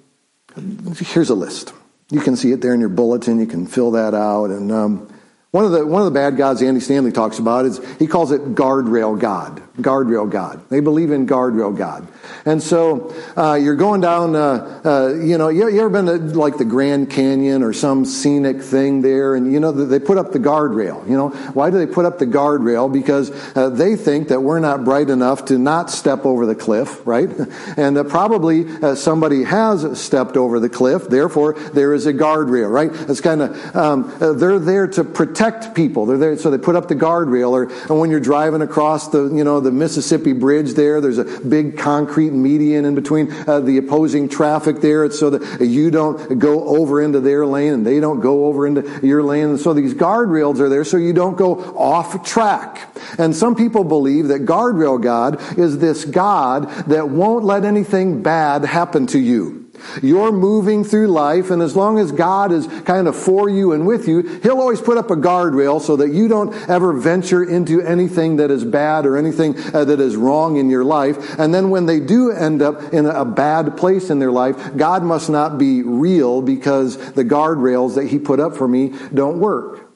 here's 0.98 1.30
a 1.30 1.36
list. 1.36 1.74
You 2.12 2.22
can 2.22 2.36
see 2.36 2.51
it 2.51 2.62
there 2.62 2.74
in 2.74 2.80
your 2.80 2.89
bulletin. 2.89 3.39
You 3.39 3.48
can 3.48 3.65
fill 3.65 3.92
that 3.92 4.13
out. 4.13 4.51
And 4.51 4.72
um, 4.72 5.08
One 5.51 5.65
of 5.65 5.72
the 5.72 5.86
one 5.86 6.01
of 6.01 6.06
the 6.06 6.20
bad 6.20 6.36
gods 6.36 6.62
Andy 6.63 6.80
Stanley 6.80 7.12
talks 7.12 7.38
about 7.38 7.65
is 7.65 7.80
he 8.00 8.08
calls 8.08 8.32
it 8.32 8.56
guardrail 8.56 9.20
God. 9.20 9.62
Guardrail 9.77 10.30
God. 10.30 10.70
They 10.70 10.82
believe 10.82 11.10
in 11.10 11.25
guardrail 11.25 11.75
God. 11.75 12.08
And 12.46 12.62
so 12.62 13.12
uh, 13.36 13.56
you're 13.56 13.75
going 13.75 14.01
down, 14.01 14.36
uh, 14.36 14.82
uh, 14.86 15.13
you 15.15 15.39
know, 15.39 15.50
you, 15.50 15.68
you, 15.68 15.80
ever 15.80 15.89
been 15.89 16.06
to 16.06 16.18
like 16.39 16.58
the 16.58 16.65
Grand 16.65 17.10
Canyon 17.10 17.63
or 17.63 17.74
some 17.74 18.06
scenic 18.06 18.62
thing 18.62 19.01
there? 19.01 19.34
And 19.34 19.51
you 19.51 19.60
know, 19.60 19.72
they 19.72 19.98
put 19.98 20.20
up 20.20 20.32
the 20.32 20.38
guardrail. 20.38 21.08
You 21.10 21.18
know, 21.18 21.30
why 21.30 21.72
do 21.72 21.80
they 21.80 21.92
put 21.92 22.06
up 22.06 22.20
the 22.20 22.27
guardrail? 22.27 22.92
Because 22.92 23.32
uh, 23.56 23.70
they 23.70 23.96
think 23.96 24.27
that 24.27 24.42
we're 24.42 24.60
not 24.60 24.86
bright 24.86 25.10
enough 25.10 25.46
to 25.46 25.58
not 25.58 25.89
step 25.89 26.24
over 26.24 26.46
the 26.46 26.56
cliff, 26.56 27.06
right? 27.06 27.30
And 27.75 27.98
that 27.98 28.10
probably 28.10 28.65
uh, 28.68 28.94
somebody 28.94 29.44
has 29.44 30.00
stepped 30.00 30.38
over 30.38 30.60
the 30.60 30.70
cliff. 30.70 31.08
Therefore, 31.08 31.53
there 31.53 31.94
is 31.94 32.06
a 32.06 32.13
guardrail, 32.13 32.72
right? 32.72 32.92
It's 33.10 33.22
kind 33.22 33.42
of 33.42 33.75
um, 33.75 34.13
they're 34.20 34.60
there 34.60 34.88
to 34.89 35.03
protect 35.03 35.74
people. 35.74 36.06
They're 36.06 36.18
there, 36.18 36.38
so 36.38 36.51
they 36.51 36.58
put 36.58 36.75
up 36.75 36.88
the 36.88 36.96
guardrail. 36.96 37.50
Or 37.51 37.63
and 37.63 38.00
when 38.00 38.12
you're 38.12 38.20
driving 38.20 38.62
across 38.62 39.08
the, 39.10 39.34
you 39.34 39.44
know, 39.44 39.62
the 39.63 39.72
Mississippi 39.72 40.34
Bridge, 40.34 40.74
there, 40.74 41.01
there's 41.01 41.17
a 41.17 41.24
big 41.24 41.77
concrete 41.77 42.32
median 42.32 42.86
in 42.86 42.96
between 42.96 43.32
uh, 43.48 43.60
the 43.60 43.77
opposing 43.77 44.29
traffic 44.29 44.77
there. 44.77 45.05
It's 45.05 45.20
so 45.20 45.29
that 45.29 45.65
you 45.65 45.89
don't 45.89 46.38
go 46.39 46.67
over 46.77 47.01
into 47.01 47.20
their 47.20 47.46
lane 47.46 47.74
and 47.74 47.86
they 47.86 48.00
don't 48.00 48.20
go 48.20 48.46
over 48.46 48.67
into 48.67 49.00
your 49.05 49.24
lane. 49.24 49.50
And 49.50 49.60
so 49.60 49.74
these 49.74 49.93
guardrails 49.93 50.60
are 50.60 50.70
there 50.70 50.84
so 50.84 50.98
you 50.98 51.13
don't 51.13 51.38
go 51.38 51.55
off 51.75 52.24
track. 52.25 52.96
And 53.17 53.36
some 53.36 53.55
people 53.55 53.84
believe 53.84 54.27
that 54.27 54.46
guardrail 54.46 55.01
God 55.01 55.41
is 55.58 55.79
this 55.79 56.05
God 56.05 56.70
that 56.88 57.10
won't 57.10 57.46
let 57.46 57.65
anything 57.65 58.22
bad 58.22 58.65
happen 58.65 59.08
to 59.08 59.20
you. 59.20 59.62
You're 60.02 60.32
moving 60.32 60.84
through 60.84 61.08
life, 61.08 61.52
and 61.52 61.62
as 61.62 61.75
long 61.75 62.00
as 62.00 62.12
God 62.12 62.52
is 62.52 62.68
kind 62.84 63.08
of 63.08 63.16
for 63.16 63.50
you 63.50 63.74
and 63.74 63.86
with 63.86 64.08
you, 64.08 64.22
He'll 64.44 64.60
always 64.60 64.82
put 64.82 64.98
up 64.98 65.12
a 65.12 65.16
guardrail 65.16 65.82
so 65.82 65.96
that 65.98 66.10
you 66.10 66.28
don't 66.28 66.54
ever 66.70 66.94
venture 66.94 67.44
into 67.44 67.82
anything 67.82 68.38
that 68.38 68.52
is 68.52 68.63
bad 68.63 69.06
or 69.06 69.18
anything 69.18 69.56
uh, 69.74 69.86
that 69.86 70.00
is 70.00 70.16
wrong 70.16 70.58
in 70.58 70.70
your 70.70 70.84
life. 70.84 71.40
And 71.40 71.54
then 71.54 71.70
when 71.70 71.86
they 71.86 72.00
do 72.00 72.32
end 72.32 72.62
up 72.62 72.94
in 72.94 73.06
a 73.06 73.25
bad 73.25 73.78
place 73.78 74.10
in 74.10 74.20
their 74.20 74.32
life, 74.32 74.75
God 74.75 75.04
must 75.04 75.30
not 75.30 75.58
be 75.58 75.84
real 75.84 76.42
because 76.42 77.13
the 77.13 77.25
guardrails 77.25 77.96
that 77.96 78.08
He 78.08 78.20
put 78.20 78.40
up 78.40 78.56
for 78.56 78.68
me 78.68 78.94
don't 79.13 79.40
work. 79.40 79.90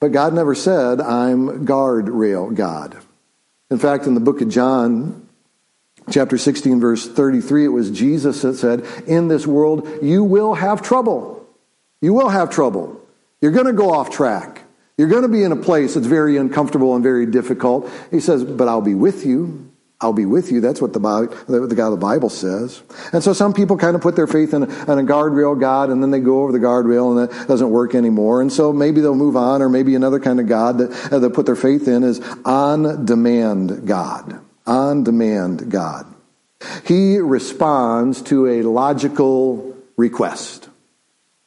But 0.00 0.12
God 0.12 0.34
never 0.34 0.54
said, 0.54 1.00
I'm 1.00 1.66
guardrail 1.66 2.54
God. 2.54 2.96
In 3.70 3.78
fact, 3.78 4.06
in 4.06 4.14
the 4.14 4.20
book 4.20 4.40
of 4.40 4.48
John, 4.48 5.25
chapter 6.10 6.38
16, 6.38 6.80
verse 6.80 7.08
33, 7.08 7.64
it 7.64 7.68
was 7.68 7.90
Jesus 7.90 8.42
that 8.42 8.54
said, 8.54 8.84
In 9.06 9.28
this 9.28 9.46
world, 9.46 9.88
you 10.02 10.24
will 10.24 10.54
have 10.54 10.82
trouble. 10.82 11.46
You 12.00 12.12
will 12.12 12.28
have 12.28 12.50
trouble. 12.50 13.00
You're 13.40 13.52
going 13.52 13.66
to 13.66 13.72
go 13.72 13.92
off 13.92 14.10
track. 14.10 14.62
You're 14.96 15.08
going 15.08 15.22
to 15.22 15.28
be 15.28 15.42
in 15.42 15.52
a 15.52 15.56
place 15.56 15.94
that's 15.94 16.06
very 16.06 16.36
uncomfortable 16.36 16.94
and 16.94 17.02
very 17.02 17.26
difficult. 17.26 17.90
He 18.10 18.20
says, 18.20 18.44
But 18.44 18.68
I'll 18.68 18.80
be 18.80 18.94
with 18.94 19.26
you. 19.26 19.70
I'll 19.98 20.12
be 20.12 20.26
with 20.26 20.52
you. 20.52 20.60
That's 20.60 20.82
what 20.82 20.92
the, 20.92 21.00
Bible, 21.00 21.34
the 21.46 21.74
God 21.74 21.86
of 21.86 21.92
the 21.92 21.96
Bible 21.96 22.28
says. 22.28 22.82
And 23.14 23.24
so 23.24 23.32
some 23.32 23.54
people 23.54 23.78
kind 23.78 23.96
of 23.96 24.02
put 24.02 24.14
their 24.14 24.26
faith 24.26 24.52
in 24.52 24.64
a, 24.64 24.66
in 24.66 24.98
a 24.98 25.02
guardrail 25.02 25.58
God 25.58 25.88
and 25.88 26.02
then 26.02 26.10
they 26.10 26.20
go 26.20 26.42
over 26.42 26.52
the 26.52 26.58
guardrail 26.58 27.18
and 27.18 27.30
that 27.30 27.48
doesn't 27.48 27.70
work 27.70 27.94
anymore. 27.94 28.42
And 28.42 28.52
so 28.52 28.74
maybe 28.74 29.00
they'll 29.00 29.14
move 29.14 29.36
on 29.36 29.62
or 29.62 29.70
maybe 29.70 29.94
another 29.94 30.20
kind 30.20 30.38
of 30.38 30.48
God 30.48 30.76
that 30.78 31.12
uh, 31.12 31.18
they 31.18 31.30
put 31.30 31.46
their 31.46 31.56
faith 31.56 31.88
in 31.88 32.04
is 32.04 32.20
on 32.44 33.06
demand 33.06 33.86
God 33.86 34.38
on 34.66 35.04
demand 35.04 35.70
God. 35.70 36.06
He 36.84 37.18
responds 37.18 38.22
to 38.22 38.46
a 38.46 38.62
logical 38.62 39.76
request. 39.96 40.68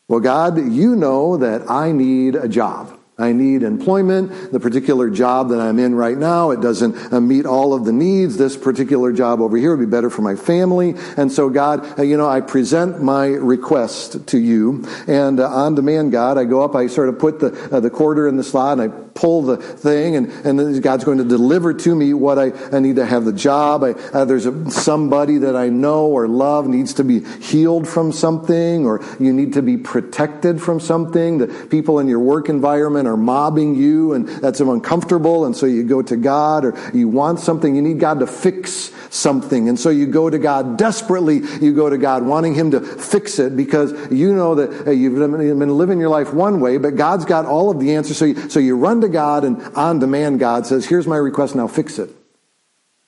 Well, 0.08 0.20
God, 0.20 0.58
you 0.58 0.96
know 0.96 1.38
that 1.38 1.70
I 1.70 1.92
need 1.92 2.36
a 2.36 2.48
job. 2.48 3.00
I 3.20 3.34
need 3.34 3.64
employment. 3.64 4.54
The 4.54 4.62
particular 4.62 5.10
job 5.10 5.50
that 5.50 5.60
I'm 5.60 5.78
in 5.78 5.94
right 5.94 6.18
now, 6.18 6.52
it 6.52 6.62
doesn't 6.62 7.14
uh, 7.14 7.20
meet 7.20 7.46
all 7.46 7.74
of 7.74 7.84
the 7.84 7.92
needs. 7.92 8.38
This 8.38 8.56
particular 8.56 9.12
job 9.12 9.42
over 9.42 9.58
here 9.58 9.76
would 9.76 9.86
be 9.86 9.92
better 9.92 10.10
for 10.10 10.22
my 10.22 10.36
family. 10.36 10.96
And 11.18 11.30
so, 11.30 11.50
God, 11.50 12.00
uh, 12.00 12.04
you 12.04 12.16
know, 12.16 12.30
I 12.30 12.40
present 12.40 13.04
my 13.04 13.28
request 13.28 14.26
to 14.28 14.40
you. 14.40 14.86
And 15.06 15.42
uh, 15.42 15.50
on 15.50 15.76
demand, 15.76 16.14
God, 16.14 16.38
I 16.38 16.46
go 16.46 16.64
up, 16.64 16.76
I 16.76 16.88
sort 16.88 17.10
of 17.10 17.20
put 17.20 17.42
the, 17.42 17.76
uh, 17.76 17.82
the 17.82 17.90
quarter 17.90 18.26
in 18.26 18.38
the 18.38 18.44
slot, 18.44 18.80
and 18.80 18.90
I 18.90 19.09
pull 19.20 19.42
the 19.42 19.58
thing, 19.58 20.16
and, 20.16 20.32
and 20.46 20.82
God's 20.82 21.04
going 21.04 21.18
to 21.18 21.24
deliver 21.24 21.74
to 21.74 21.96
me 21.96 22.14
what 22.14 22.40
I, 22.40 22.52
I 22.72 22.80
need 22.80 22.96
to 22.96 23.06
have 23.06 23.26
the 23.26 23.34
job. 23.34 23.84
I, 23.84 23.92
uh, 23.92 24.26
there's 24.26 24.46
a, 24.46 24.72
somebody 24.72 25.40
that 25.40 25.56
I 25.56 25.70
know 25.70 26.08
or 26.08 26.28
love 26.28 26.68
needs 26.68 26.94
to 26.96 27.04
be 27.04 27.24
healed 27.42 27.88
from 27.88 28.12
something, 28.12 28.86
or 28.86 29.04
you 29.20 29.34
need 29.34 29.54
to 29.54 29.62
be 29.62 29.78
protected 29.78 30.62
from 30.62 30.80
something. 30.80 31.40
The 31.40 31.48
people 31.70 32.00
in 32.00 32.08
your 32.08 32.20
work 32.20 32.50
environment 32.50 33.08
are 33.08 33.18
mobbing 33.18 33.76
you 33.76 34.14
and 34.14 34.28
that's 34.28 34.60
uncomfortable 34.60 35.46
and 35.46 35.56
so 35.56 35.66
you 35.66 35.84
go 35.84 36.02
to 36.02 36.16
God 36.16 36.66
or 36.66 36.78
you 36.94 37.08
want 37.08 37.40
something, 37.40 37.76
you 37.76 37.82
need 37.82 38.00
God 38.00 38.20
to 38.20 38.28
fix 38.28 38.92
something. 39.10 39.68
And 39.68 39.80
so 39.80 39.90
you 39.90 40.06
go 40.06 40.30
to 40.30 40.38
God 40.38 40.78
desperately, 40.78 41.42
you 41.60 41.74
go 41.74 41.90
to 41.90 41.98
God 41.98 42.24
wanting 42.24 42.54
Him 42.54 42.72
to 42.72 42.80
fix 42.80 43.40
it 43.40 43.58
because 43.58 43.92
you 44.12 44.34
know 44.34 44.56
that 44.56 44.88
uh, 44.88 44.92
you've 44.92 45.16
been 45.16 45.78
living 45.78 46.00
your 46.00 46.10
life 46.10 46.34
one 46.34 46.60
way, 46.60 46.78
but 46.78 46.96
God's 46.96 47.26
got 47.26 47.46
all 47.46 47.70
of 47.70 47.80
the 47.80 47.96
answers. 47.96 48.18
So 48.18 48.26
you, 48.26 48.50
so 48.50 48.60
you 48.60 48.78
run 48.78 49.02
to 49.02 49.09
God 49.12 49.44
and 49.44 49.62
on 49.76 50.00
demand 50.00 50.40
God 50.40 50.66
says, 50.66 50.86
here's 50.86 51.08
my 51.08 51.18
request, 51.18 51.56
now 51.56 51.68
fix 51.68 52.00
it. 52.00 52.10
And 52.10 52.16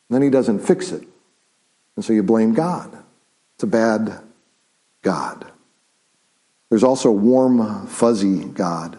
then 0.09 0.21
He 0.21 0.29
doesn't 0.29 0.59
fix 0.59 0.91
it. 0.91 1.07
And 1.95 2.03
so 2.05 2.13
you 2.13 2.23
blame 2.23 2.53
God. 2.53 2.91
It's 3.55 3.63
a 3.63 3.67
bad 3.67 4.19
God. 5.01 5.45
There's 6.69 6.83
also 6.83 7.11
warm, 7.11 7.87
fuzzy 7.87 8.45
God 8.45 8.97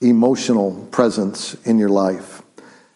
emotional 0.00 0.88
presence 0.90 1.54
in 1.66 1.78
your 1.78 1.90
life, 1.90 2.42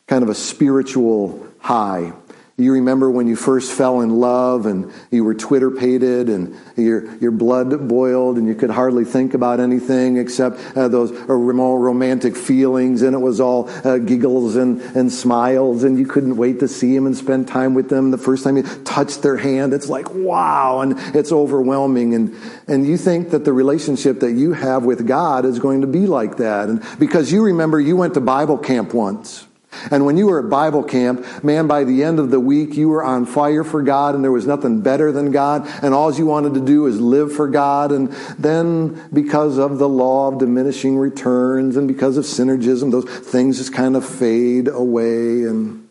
kind 0.07 0.23
of 0.23 0.29
a 0.29 0.35
spiritual 0.35 1.47
high. 1.59 2.13
You 2.57 2.75
remember 2.75 3.11
when 3.11 3.27
you 3.27 3.35
first 3.35 3.73
fell 3.73 4.01
in 4.01 4.11
love 4.11 4.67
and 4.67 4.93
you 5.11 5.25
were 5.25 5.35
Twitter 5.35 5.73
pated 5.73 6.29
and 6.29 6.57
your, 6.77 7.13
your 7.17 7.33
blood 7.33 7.89
boiled 7.89 8.39
and 8.39 8.47
you 8.47 8.55
could 8.55 8.71
hardly 8.71 9.05
think 9.05 9.35
about 9.35 9.59
anything 9.59 10.19
except 10.19 10.61
uh, 10.77 10.87
those 10.87 11.11
more 11.29 11.81
romantic 11.81 12.37
feelings 12.37 13.03
and 13.03 13.13
it 13.13 13.19
was 13.19 13.41
all 13.41 13.69
uh, 13.85 13.99
giggles 13.99 14.55
and, 14.55 14.81
and 14.97 15.13
smiles 15.13 15.83
and 15.83 15.99
you 15.99 16.07
couldn't 16.07 16.37
wait 16.37 16.61
to 16.61 16.69
see 16.69 16.95
them 16.95 17.07
and 17.07 17.17
spend 17.17 17.49
time 17.49 17.75
with 17.75 17.89
them. 17.89 18.13
The 18.13 18.19
first 18.19 18.45
time 18.45 18.57
you 18.57 18.63
touched 18.85 19.23
their 19.23 19.37
hand, 19.37 19.73
it's 19.73 19.89
like, 19.89 20.15
wow, 20.15 20.79
and 20.79 20.97
it's 21.17 21.33
overwhelming. 21.33 22.15
And, 22.15 22.37
and 22.69 22.87
you 22.87 22.97
think 22.97 23.31
that 23.31 23.45
the 23.45 23.53
relationship 23.53 24.21
that 24.21 24.33
you 24.33 24.53
have 24.53 24.85
with 24.85 25.09
God 25.09 25.45
is 25.45 25.59
going 25.59 25.81
to 25.81 25.89
be 25.89 26.07
like 26.07 26.37
that. 26.37 26.69
And 26.69 26.85
because 27.01 27.33
you 27.33 27.43
remember 27.43 27.81
you 27.81 27.97
went 27.97 28.15
to 28.15 28.21
Bible 28.21 28.59
camp 28.59 28.95
once. 28.95 29.49
And 29.91 30.07
when 30.07 30.17
you 30.17 30.27
were 30.27 30.45
at 30.45 30.51
Bible 30.51 30.83
camp, 30.83 31.45
man, 31.45 31.67
by 31.67 31.85
the 31.85 32.03
end 32.03 32.19
of 32.19 32.31
the 32.31 32.41
week, 32.41 32.77
you 32.77 32.89
were 32.89 33.05
on 33.05 33.27
fire 33.27 33.65
for 33.65 33.83
God 33.83 34.15
and 34.15 34.25
there 34.25 34.33
was 34.33 34.47
nothing 34.47 34.81
better 34.81 35.13
than 35.13 35.31
God. 35.31 35.69
And 35.83 35.95
all 35.95 36.13
you 36.13 36.27
wanted 36.27 36.55
to 36.55 36.61
do 36.61 36.87
is 36.87 37.01
live 37.01 37.33
for 37.33 37.49
God. 37.49 37.93
And 37.93 38.11
then 38.39 39.09
because 39.13 39.59
of 39.59 39.79
the 39.79 39.89
law 39.89 40.29
of 40.29 40.39
diminishing 40.39 40.97
returns 40.97 41.77
and 41.77 41.89
because 41.89 42.17
of 42.17 42.25
synergism, 42.25 42.91
those 42.91 43.05
things 43.05 43.59
just 43.59 43.73
kind 43.73 43.97
of 43.97 44.05
fade 44.05 44.69
away. 44.69 45.45
And 45.45 45.89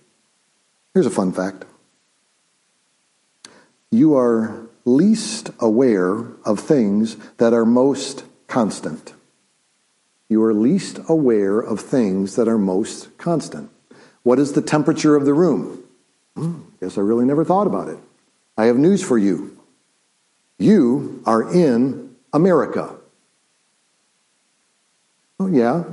here's 0.94 1.06
a 1.06 1.12
fun 1.12 1.32
fact. 1.32 1.66
You 3.92 4.16
are 4.16 4.68
least 4.86 5.52
aware 5.60 6.26
of 6.46 6.60
things 6.60 7.16
that 7.38 7.54
are 7.54 7.66
most 7.66 8.24
constant. 8.48 9.14
You 10.30 10.44
are 10.44 10.54
least 10.54 11.00
aware 11.08 11.60
of 11.60 11.80
things 11.80 12.36
that 12.36 12.48
are 12.48 12.58
most 12.58 13.16
constant. 13.18 13.70
What 14.24 14.40
is 14.40 14.54
the 14.54 14.62
temperature 14.62 15.16
of 15.16 15.26
the 15.26 15.34
room? 15.34 15.84
Hmm, 16.36 16.62
guess 16.80 16.98
I 16.98 17.02
really 17.02 17.26
never 17.26 17.46
thought 17.46 17.68
about 17.68 17.90
it. 17.90 17.98
I 18.58 18.66
have 18.66 18.78
news 18.78 19.04
for 19.04 19.18
you. 19.18 19.58
You 20.58 21.22
are 21.26 21.54
in 21.54 22.16
America. 22.32 22.96
Oh, 25.40 25.48
yeah. 25.48 25.84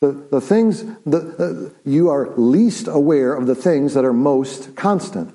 The, 0.00 0.12
the 0.30 0.40
things, 0.40 0.84
the, 1.04 1.72
uh, 1.74 1.78
you 1.84 2.10
are 2.10 2.30
least 2.36 2.86
aware 2.86 3.34
of 3.34 3.46
the 3.46 3.54
things 3.54 3.94
that 3.94 4.04
are 4.04 4.12
most 4.12 4.76
constant. 4.76 5.34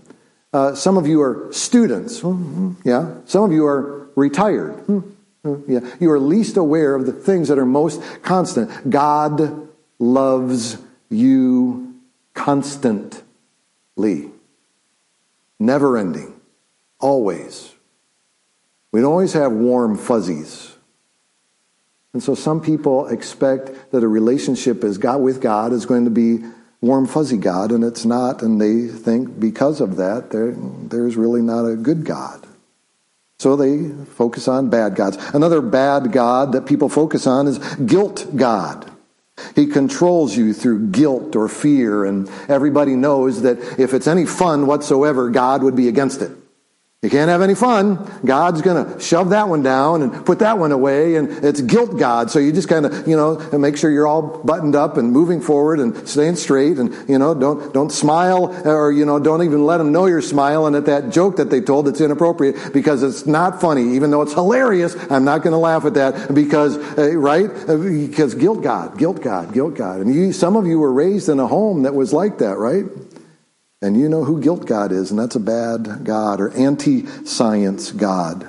Uh, 0.54 0.76
some 0.76 0.98
of 0.98 1.08
you 1.08 1.22
are 1.22 1.52
students. 1.52 2.22
Mm-hmm. 2.22 2.74
Yeah. 2.84 3.16
Some 3.26 3.44
of 3.44 3.52
you 3.52 3.66
are 3.66 4.10
retired. 4.16 4.76
Mm-hmm. 4.88 5.72
Yeah. 5.72 5.80
You 6.00 6.12
are 6.12 6.20
least 6.20 6.58
aware 6.58 6.96
of 6.96 7.06
the 7.06 7.14
things 7.14 7.48
that 7.48 7.58
are 7.58 7.66
most 7.66 8.02
constant. 8.22 8.90
God 8.90 9.68
loves 10.00 10.78
you 11.10 11.91
constantly, 12.34 14.32
never 15.60 15.98
ending, 15.98 16.40
always. 17.00 17.74
We 18.92 19.02
don't 19.02 19.12
always 19.12 19.34
have 19.34 19.52
warm 19.52 19.98
fuzzies. 19.98 20.76
And 22.14 22.22
so 22.22 22.36
some 22.36 22.62
people 22.62 23.08
expect 23.08 23.92
that 23.92 24.04
a 24.04 24.08
relationship 24.08 24.84
is 24.84 24.98
God 24.98 25.22
with 25.22 25.42
God 25.42 25.72
is 25.72 25.86
going 25.86 26.04
to 26.06 26.12
be 26.12 26.40
warm 26.82 27.08
fuzzy 27.08 27.38
God, 27.38 27.72
and 27.72 27.84
it's 27.84 28.06
not, 28.06 28.42
and 28.42 28.60
they 28.60 28.88
think 28.88 29.40
because 29.40 29.80
of 29.80 29.98
that 29.98 30.32
there, 30.32 30.54
there's 30.58 31.16
really 31.16 31.42
not 31.42 31.66
a 31.66 31.76
good 31.76 32.04
God. 32.04 32.46
So 33.40 33.56
they 33.56 33.90
focus 34.06 34.48
on 34.48 34.70
bad 34.70 34.96
gods. 34.96 35.18
Another 35.34 35.62
bad 35.62 36.12
God 36.12 36.52
that 36.52 36.66
people 36.66 36.90
focus 36.90 37.26
on 37.26 37.48
is 37.48 37.58
guilt 37.76 38.36
God. 38.36 38.91
He 39.56 39.68
controls 39.68 40.36
you 40.36 40.54
through 40.54 40.88
guilt 40.88 41.36
or 41.36 41.48
fear, 41.48 42.06
and 42.06 42.30
everybody 42.48 42.96
knows 42.96 43.42
that 43.42 43.58
if 43.80 43.94
it's 43.94 44.08
any 44.08 44.26
fun 44.26 44.68
whatsoever, 44.68 45.30
God 45.30 45.64
would 45.64 45.76
be 45.76 45.88
against 45.88 46.22
it. 46.22 46.32
You 47.04 47.10
can't 47.10 47.30
have 47.30 47.42
any 47.42 47.56
fun. 47.56 48.22
God's 48.24 48.62
going 48.62 48.86
to 48.86 49.00
shove 49.00 49.32
that 49.32 49.50
one 49.50 49.64
down 49.64 50.04
and 50.04 50.24
put 50.24 50.38
that 50.38 50.60
one 50.60 50.72
away, 50.72 51.16
and 51.16 51.32
it's 51.44 51.60
guilt 51.60 51.98
God. 51.98 52.30
So 52.30 52.38
you 52.38 52.52
just 52.52 52.70
kind 52.70 52.86
of, 52.86 53.08
you 53.08 53.16
know, 53.16 53.38
make 53.58 53.76
sure 53.76 53.90
you're 53.90 54.06
all 54.06 54.22
buttoned 54.44 54.76
up 54.76 54.98
and 54.98 55.12
moving 55.12 55.42
forward 55.42 55.80
and 55.80 56.08
staying 56.08 56.36
straight, 56.36 56.78
and 56.78 56.94
you 57.10 57.18
know, 57.18 57.34
don't 57.34 57.74
don't 57.74 57.92
smile 57.92 58.56
or 58.68 58.92
you 58.92 59.04
know, 59.04 59.18
don't 59.18 59.42
even 59.42 59.66
let 59.66 59.80
them 59.80 59.92
know 59.92 60.06
you're 60.06 60.22
smiling 60.22 60.76
at 60.76 60.86
that 60.86 61.10
joke 61.10 61.38
that 61.38 61.50
they 61.50 61.60
told 61.60 61.88
that's 61.88 62.02
inappropriate 62.02 62.72
because 62.72 63.02
it's 63.02 63.26
not 63.26 63.60
funny, 63.60 63.96
even 63.96 64.12
though 64.12 64.22
it's 64.22 64.34
hilarious. 64.34 64.96
I'm 65.10 65.26
not 65.26 65.42
going 65.42 65.54
to 65.54 65.58
laugh 65.58 65.86
at 65.86 65.96
that 65.96 66.36
because, 66.36 66.78
uh, 67.00 67.18
right? 67.18 67.50
Uh, 67.68 67.78
because 67.78 68.36
guilt 68.36 68.62
God, 68.62 69.00
guilt 69.00 69.24
God, 69.24 69.54
guilt 69.56 69.74
God, 69.74 70.02
and 70.02 70.14
you, 70.14 70.34
some 70.34 70.56
of 70.56 70.68
you 70.68 70.78
were 70.78 70.94
raised 70.94 71.30
in 71.30 71.40
a 71.40 71.48
home 71.48 71.82
that 71.82 71.96
was 71.96 72.14
like 72.14 72.38
that, 72.38 72.60
right? 72.60 72.86
And 73.82 74.00
you 74.00 74.08
know 74.10 74.24
who 74.24 74.40
guilt 74.40 74.68
God 74.68 74.92
is, 74.92 75.10
and 75.10 75.20
that's 75.20 75.36
a 75.36 75.40
bad 75.40 76.02
God 76.04 76.40
or 76.40 76.52
anti 76.52 77.06
science 77.26 77.92
God. 77.92 78.48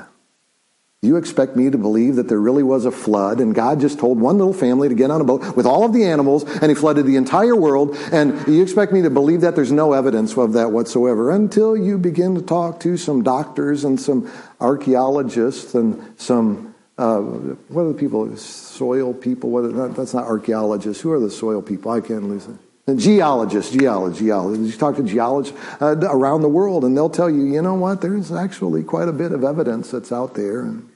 You 1.05 1.17
expect 1.17 1.57
me 1.57 1.69
to 1.69 1.79
believe 1.79 2.15
that 2.17 2.29
there 2.29 2.39
really 2.39 2.63
was 2.63 2.85
a 2.85 2.93
flood 2.93 3.41
and 3.41 3.53
God 3.53 3.81
just 3.81 3.99
told 3.99 4.21
one 4.21 4.39
little 4.39 4.53
family 4.53 4.89
to 4.89 4.95
get 4.95 5.11
on 5.11 5.21
a 5.21 5.25
boat 5.25 5.57
with 5.57 5.67
all 5.67 5.85
of 5.85 5.93
the 5.93 6.05
animals 6.05 6.45
and 6.45 6.71
he 6.71 6.77
flooded 6.77 7.07
the 7.07 7.17
entire 7.17 7.57
world? 7.57 7.97
And 8.13 8.47
you 8.47 8.63
expect 8.63 8.93
me 8.93 9.03
to 9.03 9.11
believe 9.11 9.41
that 9.41 9.57
there's 9.57 9.73
no 9.73 9.95
evidence 9.95 10.37
of 10.37 10.53
that 10.53 10.71
whatsoever 10.71 11.33
until 11.33 11.77
you 11.77 11.99
begin 11.99 12.37
to 12.37 12.43
talk 12.43 12.79
to 12.81 12.97
some 12.97 13.25
doctors 13.25 13.83
and 13.83 14.01
some 14.01 14.31
archaeologists 14.61 15.75
and 15.75 16.15
some 16.21 16.73
uh, 16.99 17.19
what 17.19 17.83
are 17.83 17.89
the 17.89 17.99
people 17.99 18.37
soil 18.37 19.13
people? 19.13 19.51
What 19.51 19.97
that's 19.97 20.15
not 20.15 20.25
archaeologists. 20.25 21.03
Who 21.03 21.11
are 21.11 21.19
the 21.19 21.31
soil 21.31 21.63
people? 21.63 21.91
I 21.91 22.01
can't 22.01 22.29
lose 22.29 22.47
it 22.47 22.57
and 22.87 22.99
geologists, 22.99 23.73
geologists, 23.73 24.23
geologists. 24.23 24.75
You 24.75 24.79
talk 24.79 24.97
to 24.97 25.03
geologists 25.03 25.57
uh, 25.81 25.97
around 26.03 26.43
the 26.43 26.49
world, 26.49 26.85
and 26.85 26.97
they'll 26.97 27.11
tell 27.11 27.31
you, 27.31 27.45
you 27.45 27.63
know 27.63 27.75
what? 27.75 28.01
There's 28.01 28.33
actually 28.33 28.83
quite 28.83 29.09
a 29.09 29.13
bit 29.13 29.33
of 29.33 29.45
evidence 29.45 29.91
that's 29.91 30.11
out 30.11 30.35
there. 30.35 30.63
And 30.63 30.89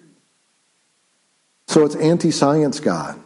So 1.68 1.84
it's 1.84 1.96
anti-science 1.96 2.80
God. 2.80 3.20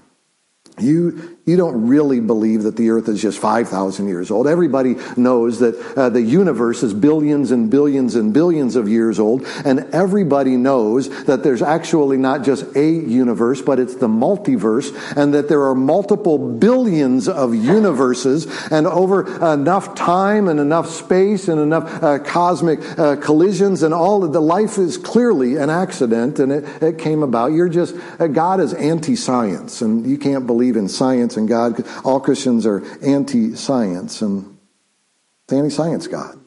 You, 0.78 1.38
you 1.46 1.56
don't 1.56 1.86
really 1.86 2.20
believe 2.20 2.64
that 2.64 2.76
the 2.76 2.90
earth 2.90 3.08
is 3.08 3.20
just 3.20 3.38
5,000 3.38 4.06
years 4.06 4.30
old. 4.30 4.46
Everybody 4.46 4.96
knows 5.16 5.58
that 5.60 5.74
uh, 5.96 6.10
the 6.10 6.20
universe 6.20 6.82
is 6.82 6.92
billions 6.92 7.50
and 7.50 7.70
billions 7.70 8.14
and 8.14 8.32
billions 8.32 8.76
of 8.76 8.88
years 8.88 9.18
old. 9.18 9.46
And 9.64 9.80
everybody 9.92 10.56
knows 10.56 11.08
that 11.24 11.42
there's 11.42 11.62
actually 11.62 12.18
not 12.18 12.44
just 12.44 12.76
a 12.76 12.88
universe, 12.88 13.62
but 13.62 13.80
it's 13.80 13.96
the 13.96 14.06
multiverse 14.06 14.94
and 15.16 15.32
that 15.32 15.48
there 15.48 15.62
are 15.64 15.74
multiple 15.74 16.38
billions 16.38 17.26
of 17.26 17.54
universes 17.54 18.46
and 18.70 18.86
over 18.86 19.26
enough 19.52 19.94
time 19.94 20.46
and 20.46 20.60
enough 20.60 20.90
space 20.90 21.48
and 21.48 21.58
enough 21.58 22.02
uh, 22.02 22.18
cosmic 22.18 22.80
uh, 22.98 23.16
collisions 23.16 23.82
and 23.82 23.94
all 23.94 24.24
of 24.24 24.34
the 24.34 24.42
life 24.42 24.76
is 24.76 24.98
clearly 24.98 25.56
an 25.56 25.70
accident 25.70 26.38
and 26.38 26.52
it, 26.52 26.82
it 26.82 26.98
came 26.98 27.22
about. 27.22 27.52
You're 27.52 27.68
just, 27.70 27.96
uh, 28.18 28.26
God 28.26 28.60
is 28.60 28.74
anti-science 28.74 29.80
and 29.80 30.06
you 30.06 30.18
can't 30.18 30.46
believe 30.46 30.76
in 30.76 30.86
science 30.86 31.29
and 31.36 31.48
God. 31.48 31.84
All 32.04 32.20
Christians 32.20 32.66
are 32.66 32.84
anti 33.02 33.54
science 33.54 34.22
and 34.22 34.58
anti 35.50 35.70
science 35.70 36.06
God. 36.06 36.40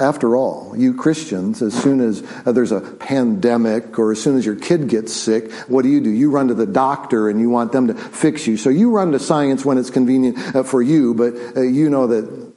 After 0.00 0.34
all, 0.34 0.74
you 0.74 0.94
Christians, 0.94 1.60
as 1.60 1.74
soon 1.74 2.00
as 2.00 2.22
uh, 2.46 2.52
there's 2.52 2.72
a 2.72 2.80
pandemic 2.80 3.98
or 3.98 4.12
as 4.12 4.22
soon 4.22 4.38
as 4.38 4.46
your 4.46 4.56
kid 4.56 4.88
gets 4.88 5.12
sick, 5.12 5.52
what 5.68 5.82
do 5.82 5.90
you 5.90 6.00
do? 6.00 6.08
You 6.08 6.30
run 6.30 6.48
to 6.48 6.54
the 6.54 6.66
doctor 6.66 7.28
and 7.28 7.38
you 7.38 7.50
want 7.50 7.72
them 7.72 7.88
to 7.88 7.94
fix 7.94 8.46
you. 8.46 8.56
So 8.56 8.70
you 8.70 8.90
run 8.90 9.12
to 9.12 9.18
science 9.18 9.62
when 9.62 9.76
it's 9.76 9.90
convenient 9.90 10.56
uh, 10.56 10.62
for 10.62 10.80
you, 10.80 11.12
but 11.12 11.34
uh, 11.54 11.60
you 11.60 11.90
know 11.90 12.06
that 12.06 12.54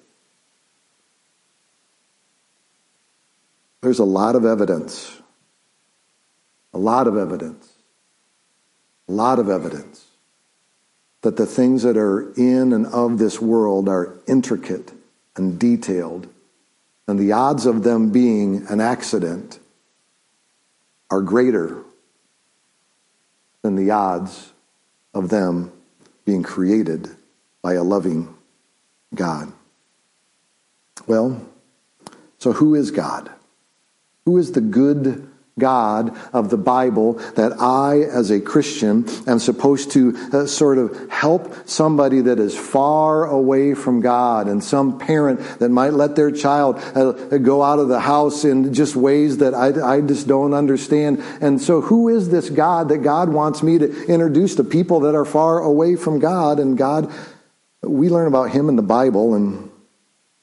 there's 3.82 4.00
a 4.00 4.06
lot 4.06 4.38
of 4.38 4.46
evidence. 4.46 5.22
A 6.74 6.78
lot 6.78 7.08
of 7.08 7.18
evidence. 7.18 7.74
A 9.10 9.12
lot 9.12 9.38
of 9.40 9.50
evidence 9.50 10.13
that 11.24 11.38
the 11.38 11.46
things 11.46 11.84
that 11.84 11.98
are 11.98 12.32
in 12.36 12.72
and 12.74 12.86
of 12.88 13.18
this 13.18 13.42
world 13.42 13.90
are 13.90 14.14
intricate 14.28 14.92
and 15.36 15.58
detailed, 15.58 16.28
and 17.08 17.18
the 17.18 17.32
odds 17.32 17.66
of 17.66 17.84
them 17.84 18.12
being 18.12 18.66
an 18.68 18.80
accident 18.80 19.60
are 21.10 21.22
greater 21.22 21.82
than 23.62 23.76
the 23.76 23.90
odds 23.90 24.52
of 25.14 25.30
them 25.30 25.72
being 26.26 26.44
created 26.44 27.10
by 27.62 27.74
a 27.74 27.84
loving 27.84 28.36
God. 29.16 29.52
Well, 31.08 31.42
so 32.38 32.52
who 32.54 32.76
is 32.76 32.92
God? 32.92 33.32
Who 34.26 34.38
is 34.38 34.52
the 34.52 34.62
good 34.62 35.30
God 35.60 36.18
of 36.34 36.50
the 36.50 36.58
Bible 36.58 37.14
that 37.36 37.60
I, 37.60 38.00
as 38.00 38.32
a 38.32 38.40
Christian, 38.40 39.06
am 39.28 39.38
supposed 39.38 39.92
to 39.92 40.18
uh, 40.34 40.46
sort 40.48 40.80
of 40.80 41.12
help 41.12 41.70
somebody 41.70 42.22
that 42.22 42.40
is 42.40 42.58
far 42.58 43.26
away 43.26 43.76
from 43.76 44.02
God 44.02 44.48
and 44.48 44.64
some 44.64 44.98
parent 44.98 45.40
that 45.60 45.70
might 45.70 45.94
let 45.94 46.16
their 46.16 46.32
child 46.32 46.78
uh, 46.96 47.38
go 47.38 47.62
out 47.62 47.78
of 47.78 47.88
the 47.88 48.00
house 48.00 48.46
in 48.46 48.74
just 48.74 48.96
ways 48.96 49.38
that 49.38 49.54
I, 49.54 49.98
I 49.98 50.02
just 50.02 50.28
don't 50.28 50.56
understand. 50.56 51.24
And 51.40 51.62
so, 51.62 51.82
who 51.82 52.10
is 52.10 52.30
this 52.30 52.50
God 52.50 52.90
that 52.90 53.00
God 53.00 53.30
wants 53.30 53.62
me 53.62 53.78
to 53.78 54.06
introduce 54.06 54.56
to 54.56 54.64
people 54.64 55.02
that 55.02 55.14
are 55.14 55.26
far 55.26 55.60
away 55.60 55.96
from 55.96 56.18
God? 56.18 56.60
And 56.60 56.76
God, 56.78 57.14
we 57.84 58.10
learn 58.10 58.28
about 58.28 58.50
Him 58.50 58.70
in 58.70 58.76
the 58.76 58.82
Bible. 58.82 59.36
And 59.36 59.70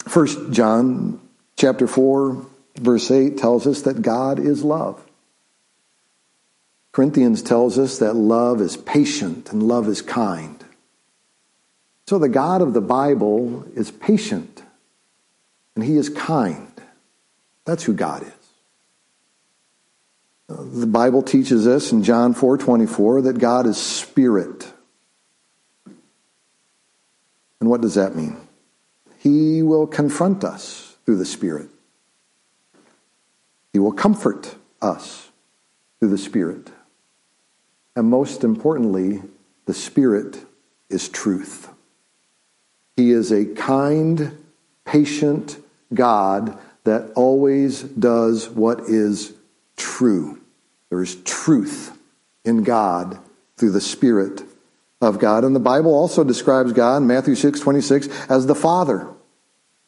First 0.07 0.39
John 0.53 1.21
chapter 1.57 1.89
4 1.89 2.47
Verse 2.81 3.11
8 3.11 3.37
tells 3.37 3.67
us 3.67 3.83
that 3.83 4.01
God 4.01 4.39
is 4.39 4.65
love. 4.65 5.05
Corinthians 6.93 7.43
tells 7.43 7.79
us 7.79 7.99
that 7.99 8.15
love 8.17 8.61
is 8.61 8.77
patient 8.77 9.53
and 9.53 9.63
love 9.63 9.87
is 9.87 10.03
kind. 10.03 10.65
So 12.09 12.19
the 12.19 12.29
God 12.29 12.63
of 12.63 12.73
the 12.73 12.81
Bible 12.81 13.65
is 13.75 13.91
patient 13.91 14.63
and 15.77 15.85
he 15.85 15.97
is 15.97 16.09
kind. 16.09 16.73
That's 17.65 17.85
who 17.85 17.93
God 17.93 18.23
is. 18.23 18.33
The 20.49 20.87
Bible 20.87 21.23
teaches 21.23 21.69
us 21.69 21.93
in 21.93 22.03
John 22.03 22.35
4:24 22.35 23.23
that 23.23 23.39
God 23.39 23.67
is 23.67 23.77
spirit. 23.77 24.73
And 27.61 27.71
what 27.71 27.83
does 27.83 27.95
that 27.95 28.17
mean? 28.17 28.37
He 29.19 29.63
will 29.63 29.87
confront 29.87 30.43
us 30.43 30.97
through 31.05 31.19
the 31.19 31.25
spirit. 31.25 31.70
He 33.73 33.79
will 33.79 33.93
comfort 33.93 34.57
us 34.83 35.31
through 35.99 36.11
the 36.11 36.19
Spirit. 36.19 36.71
And 37.95 38.09
most 38.09 38.45
importantly, 38.45 39.23
the 39.67 39.75
Spirit 39.75 40.45
is 40.89 41.09
truth. 41.09 41.69
He 42.97 43.11
is 43.11 43.31
a 43.31 43.47
kind, 43.47 44.37
patient 44.85 45.59
God 45.95 46.59
that 46.85 47.13
always 47.15 47.83
does 47.83 48.49
what 48.49 48.81
is 48.81 49.33
true. 49.77 50.41
There 50.89 51.03
is 51.03 51.17
truth 51.23 51.97
in 52.45 52.65
God 52.65 53.19
through 53.57 53.71
the 53.71 53.81
Spirit 53.81 54.43
of 55.01 55.19
God. 55.19 55.45
And 55.45 55.55
the 55.55 55.61
Bible 55.61 55.95
also 55.95 56.25
describes 56.25 56.73
God 56.73 56.99
in 56.99 57.07
Matthew 57.07 57.35
6 57.35 57.61
26 57.61 58.09
as 58.29 58.47
the 58.47 58.55
Father. 58.55 59.09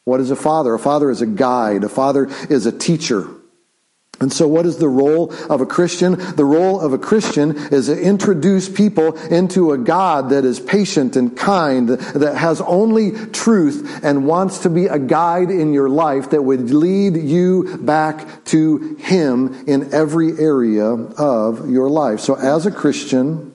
What 0.05 0.19
is 0.19 0.31
a 0.31 0.35
father? 0.35 0.73
A 0.73 0.79
father 0.79 1.09
is 1.09 1.21
a 1.21 1.25
guide, 1.25 1.83
a 1.83 1.89
father 1.89 2.27
is 2.49 2.65
a 2.65 2.71
teacher. 2.71 3.27
And 4.19 4.31
so, 4.31 4.47
what 4.47 4.65
is 4.65 4.77
the 4.77 4.87
role 4.87 5.33
of 5.49 5.59
a 5.59 5.65
Christian? 5.65 6.15
The 6.35 6.45
role 6.45 6.79
of 6.79 6.93
a 6.93 6.97
Christian 6.97 7.57
is 7.73 7.87
to 7.87 7.99
introduce 7.99 8.69
people 8.69 9.17
into 9.17 9.71
a 9.71 9.77
God 9.77 10.29
that 10.29 10.45
is 10.45 10.59
patient 10.59 11.15
and 11.15 11.35
kind, 11.35 11.89
that 11.89 12.37
has 12.37 12.61
only 12.61 13.11
truth 13.11 14.01
and 14.03 14.25
wants 14.25 14.59
to 14.59 14.69
be 14.69 14.85
a 14.85 14.99
guide 14.99 15.49
in 15.49 15.73
your 15.73 15.89
life 15.89 16.29
that 16.29 16.41
would 16.41 16.69
lead 16.71 17.17
you 17.17 17.77
back 17.79 18.45
to 18.45 18.95
Him 18.95 19.65
in 19.67 19.93
every 19.93 20.39
area 20.39 20.85
of 20.85 21.69
your 21.69 21.89
life. 21.89 22.19
So, 22.19 22.35
as 22.35 22.65
a 22.65 22.71
Christian, 22.71 23.52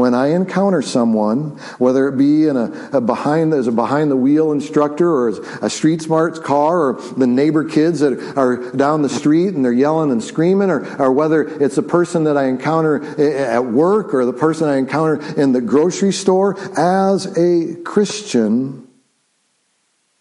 when 0.00 0.14
I 0.14 0.28
encounter 0.28 0.80
someone, 0.80 1.58
whether 1.76 2.08
it 2.08 2.16
be 2.16 2.48
in 2.48 2.56
a, 2.56 2.90
a, 2.94 3.00
behind 3.02 3.52
as 3.52 3.66
a 3.66 3.72
behind 3.72 4.10
the 4.10 4.16
wheel 4.16 4.50
instructor 4.50 5.06
or 5.06 5.28
as 5.28 5.38
a 5.60 5.68
street 5.68 6.00
smarts 6.00 6.38
car 6.38 6.88
or 6.88 6.92
the 7.18 7.26
neighbor 7.26 7.64
kids 7.64 8.00
that 8.00 8.14
are 8.34 8.72
down 8.72 9.02
the 9.02 9.10
street 9.10 9.48
and 9.48 9.62
they're 9.62 9.74
yelling 9.74 10.10
and 10.10 10.24
screaming 10.24 10.70
or, 10.70 10.86
or 10.96 11.12
whether 11.12 11.42
it's 11.42 11.76
a 11.76 11.82
person 11.82 12.24
that 12.24 12.38
I 12.38 12.46
encounter 12.46 13.04
at 13.20 13.66
work 13.66 14.14
or 14.14 14.24
the 14.24 14.32
person 14.32 14.70
I 14.70 14.78
encounter 14.78 15.20
in 15.38 15.52
the 15.52 15.60
grocery 15.60 16.12
store, 16.12 16.56
as 16.78 17.26
a 17.36 17.76
Christian, 17.84 18.88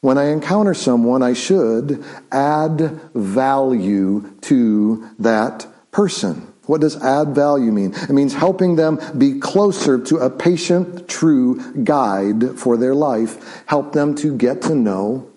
When 0.02 0.18
I 0.18 0.32
encounter 0.32 0.74
someone, 0.74 1.24
I 1.24 1.34
should 1.34 2.04
add 2.34 3.00
value 3.13 4.30
to 4.42 5.10
that 5.20 5.68
person. 5.92 6.49
What 6.70 6.82
does 6.82 7.02
add 7.02 7.30
value 7.30 7.72
mean? 7.72 7.96
It 7.96 8.12
means 8.12 8.36
helping 8.36 8.76
them 8.76 9.00
be 9.18 9.40
closer 9.40 9.98
to 9.98 10.18
a 10.18 10.30
patient, 10.30 11.08
true 11.08 11.60
guide 11.84 12.60
for 12.60 12.78
their 12.78 12.94
life. 12.94 13.64
Help 13.66 13.94
them 13.94 14.14
to 14.18 14.38
get 14.38 14.62
to 14.64 14.76
know 14.76 15.32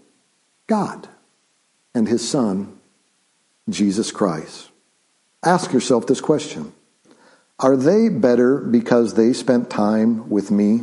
God 0.66 1.08
and 1.94 2.06
His 2.06 2.28
Son, 2.28 2.78
Jesus 3.70 4.12
Christ. 4.12 4.68
Ask 5.42 5.72
yourself 5.72 6.06
this 6.06 6.20
question 6.20 6.74
Are 7.58 7.78
they 7.78 8.10
better 8.10 8.58
because 8.58 9.14
they 9.14 9.32
spent 9.32 9.70
time 9.70 10.28
with 10.28 10.50
me? 10.50 10.82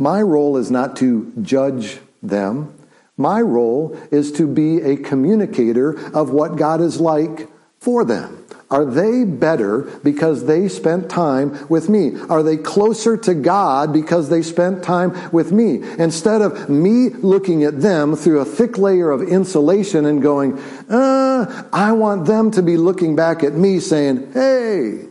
My 0.00 0.20
role 0.20 0.56
is 0.56 0.68
not 0.68 0.96
to 0.96 1.32
judge 1.40 2.00
them. 2.24 2.74
My 3.16 3.40
role 3.40 3.96
is 4.10 4.32
to 4.32 4.48
be 4.48 4.80
a 4.80 4.96
communicator 4.96 5.96
of 6.12 6.30
what 6.30 6.56
God 6.56 6.80
is 6.80 7.00
like 7.00 7.48
for 7.78 8.04
them. 8.04 8.43
Are 8.74 8.84
they 8.84 9.22
better 9.22 9.82
because 10.02 10.46
they 10.46 10.66
spent 10.66 11.08
time 11.08 11.64
with 11.68 11.88
me? 11.88 12.18
Are 12.28 12.42
they 12.42 12.56
closer 12.56 13.16
to 13.18 13.32
God 13.32 13.92
because 13.92 14.30
they 14.30 14.42
spent 14.42 14.82
time 14.82 15.30
with 15.30 15.52
me? 15.52 15.76
Instead 15.96 16.42
of 16.42 16.68
me 16.68 17.10
looking 17.10 17.62
at 17.62 17.80
them 17.80 18.16
through 18.16 18.40
a 18.40 18.44
thick 18.44 18.76
layer 18.76 19.12
of 19.12 19.22
insulation 19.22 20.04
and 20.06 20.20
going, 20.20 20.58
uh, 20.90 21.68
I 21.72 21.92
want 21.92 22.26
them 22.26 22.50
to 22.50 22.62
be 22.62 22.76
looking 22.76 23.14
back 23.14 23.44
at 23.44 23.52
me 23.52 23.78
saying, 23.78 24.32
hey. 24.32 25.06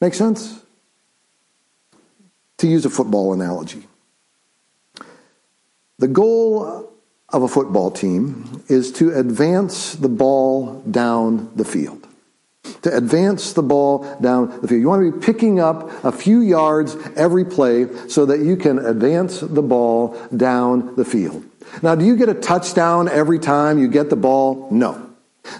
Make 0.00 0.14
sense? 0.14 0.62
To 2.58 2.68
use 2.68 2.86
a 2.86 2.90
football 2.90 3.32
analogy. 3.32 3.88
The 5.98 6.06
goal 6.06 6.92
of 7.30 7.42
a 7.42 7.48
football 7.48 7.90
team 7.90 8.62
is 8.68 8.92
to 8.92 9.12
advance 9.18 9.94
the 9.94 10.08
ball 10.08 10.80
down 10.90 11.50
the 11.56 11.64
field. 11.64 12.06
To 12.82 12.96
advance 12.96 13.52
the 13.52 13.62
ball 13.62 14.04
down 14.20 14.48
the 14.60 14.68
field. 14.68 14.80
You 14.80 14.88
want 14.88 15.04
to 15.04 15.18
be 15.18 15.24
picking 15.24 15.60
up 15.60 16.04
a 16.04 16.12
few 16.12 16.40
yards 16.40 16.96
every 17.16 17.44
play 17.44 17.88
so 18.08 18.26
that 18.26 18.40
you 18.40 18.56
can 18.56 18.78
advance 18.78 19.40
the 19.40 19.62
ball 19.62 20.16
down 20.36 20.94
the 20.96 21.04
field. 21.04 21.44
Now, 21.82 21.94
do 21.94 22.04
you 22.04 22.16
get 22.16 22.28
a 22.28 22.34
touchdown 22.34 23.08
every 23.08 23.38
time 23.38 23.78
you 23.78 23.88
get 23.88 24.08
the 24.10 24.16
ball? 24.16 24.68
No. 24.70 25.10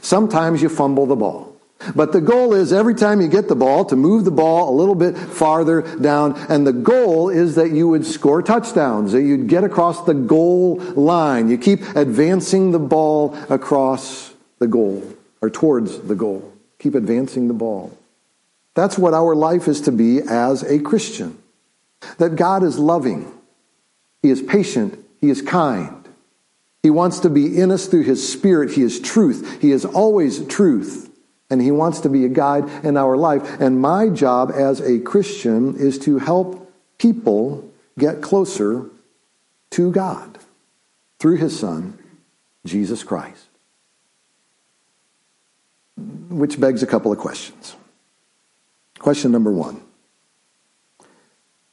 Sometimes 0.02 0.62
you 0.62 0.68
fumble 0.68 1.06
the 1.06 1.16
ball. 1.16 1.45
But 1.94 2.12
the 2.12 2.20
goal 2.20 2.54
is 2.54 2.72
every 2.72 2.94
time 2.94 3.20
you 3.20 3.28
get 3.28 3.48
the 3.48 3.54
ball 3.54 3.84
to 3.86 3.96
move 3.96 4.24
the 4.24 4.30
ball 4.30 4.70
a 4.70 4.74
little 4.74 4.94
bit 4.94 5.16
farther 5.16 5.82
down. 5.98 6.34
And 6.48 6.66
the 6.66 6.72
goal 6.72 7.28
is 7.28 7.54
that 7.56 7.70
you 7.70 7.86
would 7.88 8.06
score 8.06 8.42
touchdowns, 8.42 9.12
that 9.12 9.22
you'd 9.22 9.48
get 9.48 9.62
across 9.62 10.04
the 10.04 10.14
goal 10.14 10.76
line. 10.96 11.48
You 11.48 11.58
keep 11.58 11.82
advancing 11.94 12.72
the 12.72 12.78
ball 12.78 13.36
across 13.50 14.32
the 14.58 14.66
goal 14.66 15.02
or 15.42 15.50
towards 15.50 16.00
the 16.00 16.14
goal. 16.14 16.52
Keep 16.78 16.94
advancing 16.94 17.48
the 17.48 17.54
ball. 17.54 17.96
That's 18.74 18.98
what 18.98 19.14
our 19.14 19.34
life 19.34 19.68
is 19.68 19.82
to 19.82 19.92
be 19.92 20.20
as 20.20 20.62
a 20.62 20.78
Christian. 20.78 21.38
That 22.18 22.36
God 22.36 22.62
is 22.62 22.78
loving. 22.78 23.32
He 24.22 24.30
is 24.30 24.42
patient. 24.42 24.98
He 25.20 25.30
is 25.30 25.40
kind. 25.40 26.06
He 26.82 26.90
wants 26.90 27.20
to 27.20 27.30
be 27.30 27.58
in 27.58 27.70
us 27.70 27.86
through 27.86 28.04
His 28.04 28.30
Spirit. 28.30 28.72
He 28.72 28.82
is 28.82 29.00
truth. 29.00 29.60
He 29.60 29.72
is 29.72 29.84
always 29.84 30.46
truth. 30.46 31.10
And 31.48 31.62
He 31.62 31.70
wants 31.70 32.00
to 32.00 32.08
be 32.08 32.24
a 32.24 32.28
guide 32.28 32.68
in 32.84 32.96
our 32.96 33.16
life. 33.16 33.60
And 33.60 33.80
my 33.80 34.08
job 34.08 34.50
as 34.54 34.80
a 34.80 34.98
Christian 35.00 35.76
is 35.76 35.98
to 36.00 36.18
help 36.18 36.72
people 36.98 37.68
get 37.98 38.20
closer 38.20 38.86
to 39.70 39.92
God 39.92 40.38
through 41.18 41.36
His 41.36 41.58
Son, 41.58 41.98
Jesus 42.64 43.02
Christ. 43.04 43.44
Which 46.28 46.60
begs 46.60 46.82
a 46.82 46.86
couple 46.86 47.12
of 47.12 47.18
questions. 47.18 47.76
Question 48.98 49.32
number 49.32 49.52
one 49.52 49.80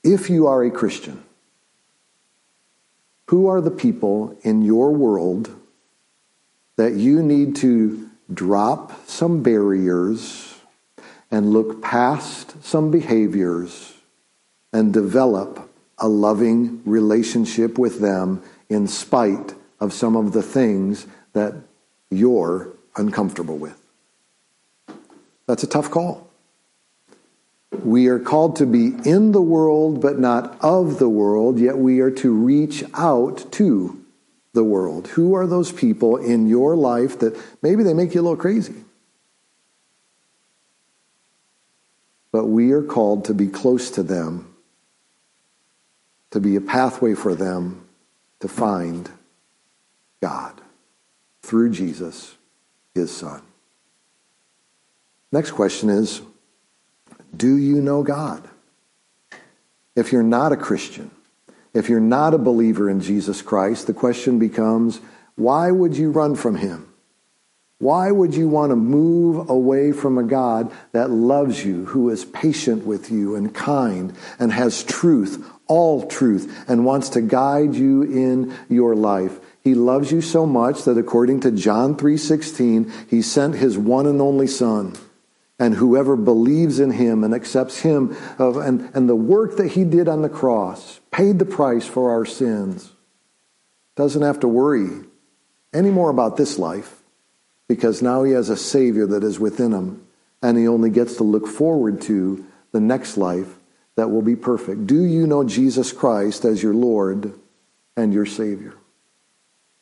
If 0.03 0.29
you 0.29 0.47
are 0.47 0.63
a 0.63 0.71
Christian, 0.71 1.23
who 3.27 3.47
are 3.47 3.61
the 3.61 3.71
people 3.71 4.37
in 4.43 4.61
your 4.61 4.91
world 4.91 5.49
that 6.75 6.93
you 6.93 7.23
need 7.23 7.55
to 7.57 8.09
drop 8.31 9.07
some 9.07 9.41
barriers 9.41 10.55
and 11.31 11.51
look 11.51 11.81
past 11.81 12.63
some 12.63 12.91
behaviors 12.91 13.93
and 14.71 14.93
develop 14.93 15.69
a 15.97 16.07
loving 16.07 16.81
relationship 16.85 17.77
with 17.77 17.99
them 17.99 18.41
in 18.69 18.87
spite 18.87 19.53
of 19.79 19.93
some 19.93 20.15
of 20.15 20.33
the 20.33 20.43
things 20.43 21.07
that 21.33 21.53
you're 22.09 22.69
uncomfortable 22.95 23.57
with. 23.57 23.79
That's 25.47 25.63
a 25.63 25.67
tough 25.67 25.89
call. 25.91 26.29
We 27.83 28.07
are 28.07 28.19
called 28.19 28.55
to 28.57 28.65
be 28.65 28.93
in 29.03 29.31
the 29.31 29.41
world, 29.41 30.01
but 30.01 30.19
not 30.19 30.57
of 30.61 30.99
the 30.99 31.09
world, 31.09 31.59
yet 31.59 31.77
we 31.77 31.99
are 31.99 32.11
to 32.11 32.31
reach 32.31 32.83
out 32.93 33.51
to 33.53 34.02
the 34.53 34.63
world? 34.63 35.07
Who 35.09 35.35
are 35.35 35.47
those 35.47 35.71
people 35.71 36.17
in 36.17 36.47
your 36.47 36.75
life 36.75 37.19
that 37.19 37.37
maybe 37.61 37.83
they 37.83 37.93
make 37.93 38.13
you 38.13 38.21
a 38.21 38.23
little 38.23 38.37
crazy? 38.37 38.75
But 42.31 42.45
we 42.45 42.71
are 42.71 42.81
called 42.81 43.25
to 43.25 43.33
be 43.33 43.47
close 43.47 43.91
to 43.91 44.03
them, 44.03 44.55
to 46.31 46.39
be 46.39 46.55
a 46.55 46.61
pathway 46.61 47.13
for 47.13 47.35
them 47.35 47.87
to 48.39 48.47
find 48.47 49.09
God 50.21 50.59
through 51.41 51.71
Jesus, 51.71 52.35
his 52.95 53.15
Son. 53.15 53.41
Next 55.31 55.51
question 55.51 55.89
is 55.89 56.21
Do 57.35 57.57
you 57.57 57.81
know 57.81 58.03
God? 58.03 58.47
If 59.95 60.11
you're 60.11 60.23
not 60.23 60.51
a 60.51 60.57
Christian, 60.57 61.11
if 61.73 61.89
you're 61.89 61.99
not 61.99 62.33
a 62.33 62.37
believer 62.37 62.89
in 62.89 63.01
Jesus 63.01 63.41
Christ, 63.41 63.87
the 63.87 63.93
question 63.93 64.39
becomes 64.39 64.99
why 65.35 65.71
would 65.71 65.97
you 65.97 66.11
run 66.11 66.35
from 66.35 66.55
him? 66.55 66.87
Why 67.79 68.11
would 68.11 68.35
you 68.35 68.47
want 68.47 68.69
to 68.69 68.75
move 68.75 69.49
away 69.49 69.91
from 69.91 70.17
a 70.17 70.23
God 70.23 70.71
that 70.93 71.09
loves 71.09 71.65
you, 71.65 71.85
who 71.85 72.09
is 72.09 72.23
patient 72.23 72.85
with 72.85 73.11
you 73.11 73.35
and 73.35 73.53
kind 73.53 74.15
and 74.39 74.53
has 74.53 74.83
truth, 74.83 75.45
all 75.67 76.07
truth, 76.07 76.63
and 76.69 76.85
wants 76.85 77.09
to 77.09 77.21
guide 77.21 77.75
you 77.75 78.03
in 78.03 78.55
your 78.69 78.95
life? 78.95 79.39
He 79.61 79.75
loves 79.75 80.11
you 80.11 80.21
so 80.21 80.45
much 80.45 80.83
that 80.83 80.97
according 80.97 81.41
to 81.41 81.51
John 81.51 81.95
3:16, 81.95 82.89
he 83.09 83.21
sent 83.21 83.55
his 83.55 83.77
one 83.77 84.05
and 84.05 84.21
only 84.21 84.47
son 84.47 84.93
and 85.63 85.75
whoever 85.75 86.17
believes 86.17 86.81
in 86.81 86.91
him 86.91 87.23
and 87.23 87.33
accepts 87.33 87.79
him 87.79 88.17
of, 88.37 88.57
and, 88.57 88.91
and 88.93 89.07
the 89.07 89.15
work 89.15 89.55
that 89.55 89.69
he 89.69 89.85
did 89.85 90.09
on 90.09 90.21
the 90.21 90.27
cross, 90.27 90.99
paid 91.09 91.39
the 91.39 91.45
price 91.45 91.87
for 91.87 92.11
our 92.11 92.25
sins, 92.25 92.91
doesn't 93.95 94.23
have 94.23 94.41
to 94.41 94.47
worry 94.49 94.89
anymore 95.73 96.09
about 96.09 96.35
this 96.35 96.59
life 96.59 97.01
because 97.69 98.01
now 98.01 98.23
he 98.23 98.33
has 98.33 98.49
a 98.49 98.57
Savior 98.57 99.07
that 99.07 99.23
is 99.23 99.39
within 99.39 99.71
him 99.71 100.05
and 100.41 100.57
he 100.57 100.67
only 100.67 100.89
gets 100.89 101.15
to 101.15 101.23
look 101.23 101.47
forward 101.47 102.01
to 102.01 102.45
the 102.73 102.81
next 102.81 103.15
life 103.15 103.55
that 103.95 104.11
will 104.11 104.21
be 104.21 104.35
perfect. 104.35 104.85
Do 104.85 105.05
you 105.05 105.25
know 105.25 105.45
Jesus 105.45 105.93
Christ 105.93 106.43
as 106.43 106.61
your 106.61 106.73
Lord 106.73 107.39
and 107.95 108.13
your 108.13 108.25
Savior? 108.25 108.73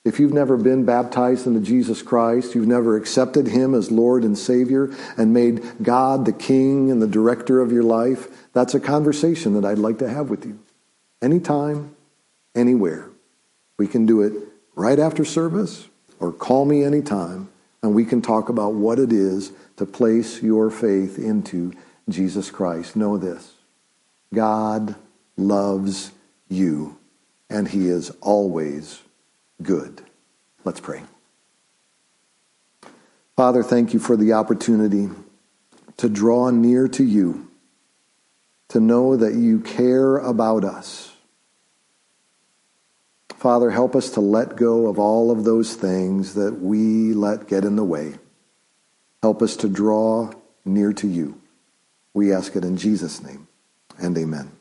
If 0.03 0.19
you've 0.19 0.33
never 0.33 0.57
been 0.57 0.83
baptized 0.83 1.45
into 1.45 1.59
Jesus 1.59 2.01
Christ, 2.01 2.55
you've 2.55 2.67
never 2.67 2.97
accepted 2.97 3.47
Him 3.47 3.75
as 3.75 3.91
Lord 3.91 4.23
and 4.23 4.35
Savior 4.37 4.91
and 5.15 5.33
made 5.33 5.63
God 5.83 6.25
the 6.25 6.33
King 6.33 6.89
and 6.89 7.01
the 7.01 7.07
director 7.07 7.61
of 7.61 7.71
your 7.71 7.83
life, 7.83 8.27
that's 8.53 8.73
a 8.73 8.79
conversation 8.79 9.53
that 9.53 9.65
I'd 9.65 9.77
like 9.77 9.99
to 9.99 10.09
have 10.09 10.29
with 10.29 10.45
you. 10.45 10.59
Anytime, 11.21 11.95
anywhere. 12.55 13.09
We 13.77 13.87
can 13.87 14.05
do 14.05 14.21
it 14.21 14.33
right 14.75 14.97
after 14.97 15.23
service 15.23 15.87
or 16.19 16.31
call 16.31 16.65
me 16.65 16.83
anytime 16.83 17.49
and 17.83 17.95
we 17.95 18.05
can 18.05 18.21
talk 18.21 18.49
about 18.49 18.73
what 18.73 18.99
it 18.99 19.11
is 19.11 19.51
to 19.77 19.85
place 19.85 20.41
your 20.41 20.69
faith 20.69 21.17
into 21.17 21.73
Jesus 22.09 22.51
Christ. 22.51 22.95
Know 22.95 23.17
this 23.17 23.53
God 24.33 24.95
loves 25.37 26.11
you 26.47 26.97
and 27.49 27.67
He 27.67 27.87
is 27.87 28.11
always 28.21 29.01
good. 29.63 30.01
Let's 30.63 30.79
pray. 30.79 31.03
Father, 33.35 33.63
thank 33.63 33.93
you 33.93 33.99
for 33.99 34.15
the 34.15 34.33
opportunity 34.33 35.09
to 35.97 36.09
draw 36.09 36.49
near 36.49 36.87
to 36.89 37.03
you, 37.03 37.49
to 38.69 38.79
know 38.79 39.15
that 39.15 39.33
you 39.33 39.59
care 39.59 40.17
about 40.17 40.63
us. 40.63 41.13
Father, 43.29 43.71
help 43.71 43.95
us 43.95 44.11
to 44.11 44.21
let 44.21 44.55
go 44.55 44.87
of 44.87 44.99
all 44.99 45.31
of 45.31 45.43
those 45.43 45.73
things 45.73 46.35
that 46.35 46.61
we 46.61 47.13
let 47.13 47.47
get 47.47 47.65
in 47.65 47.75
the 47.75 47.83
way. 47.83 48.13
Help 49.23 49.41
us 49.41 49.55
to 49.57 49.67
draw 49.67 50.31
near 50.63 50.93
to 50.93 51.07
you. 51.07 51.41
We 52.13 52.31
ask 52.33 52.55
it 52.55 52.63
in 52.63 52.77
Jesus' 52.77 53.23
name, 53.23 53.47
and 53.97 54.15
amen. 54.17 54.51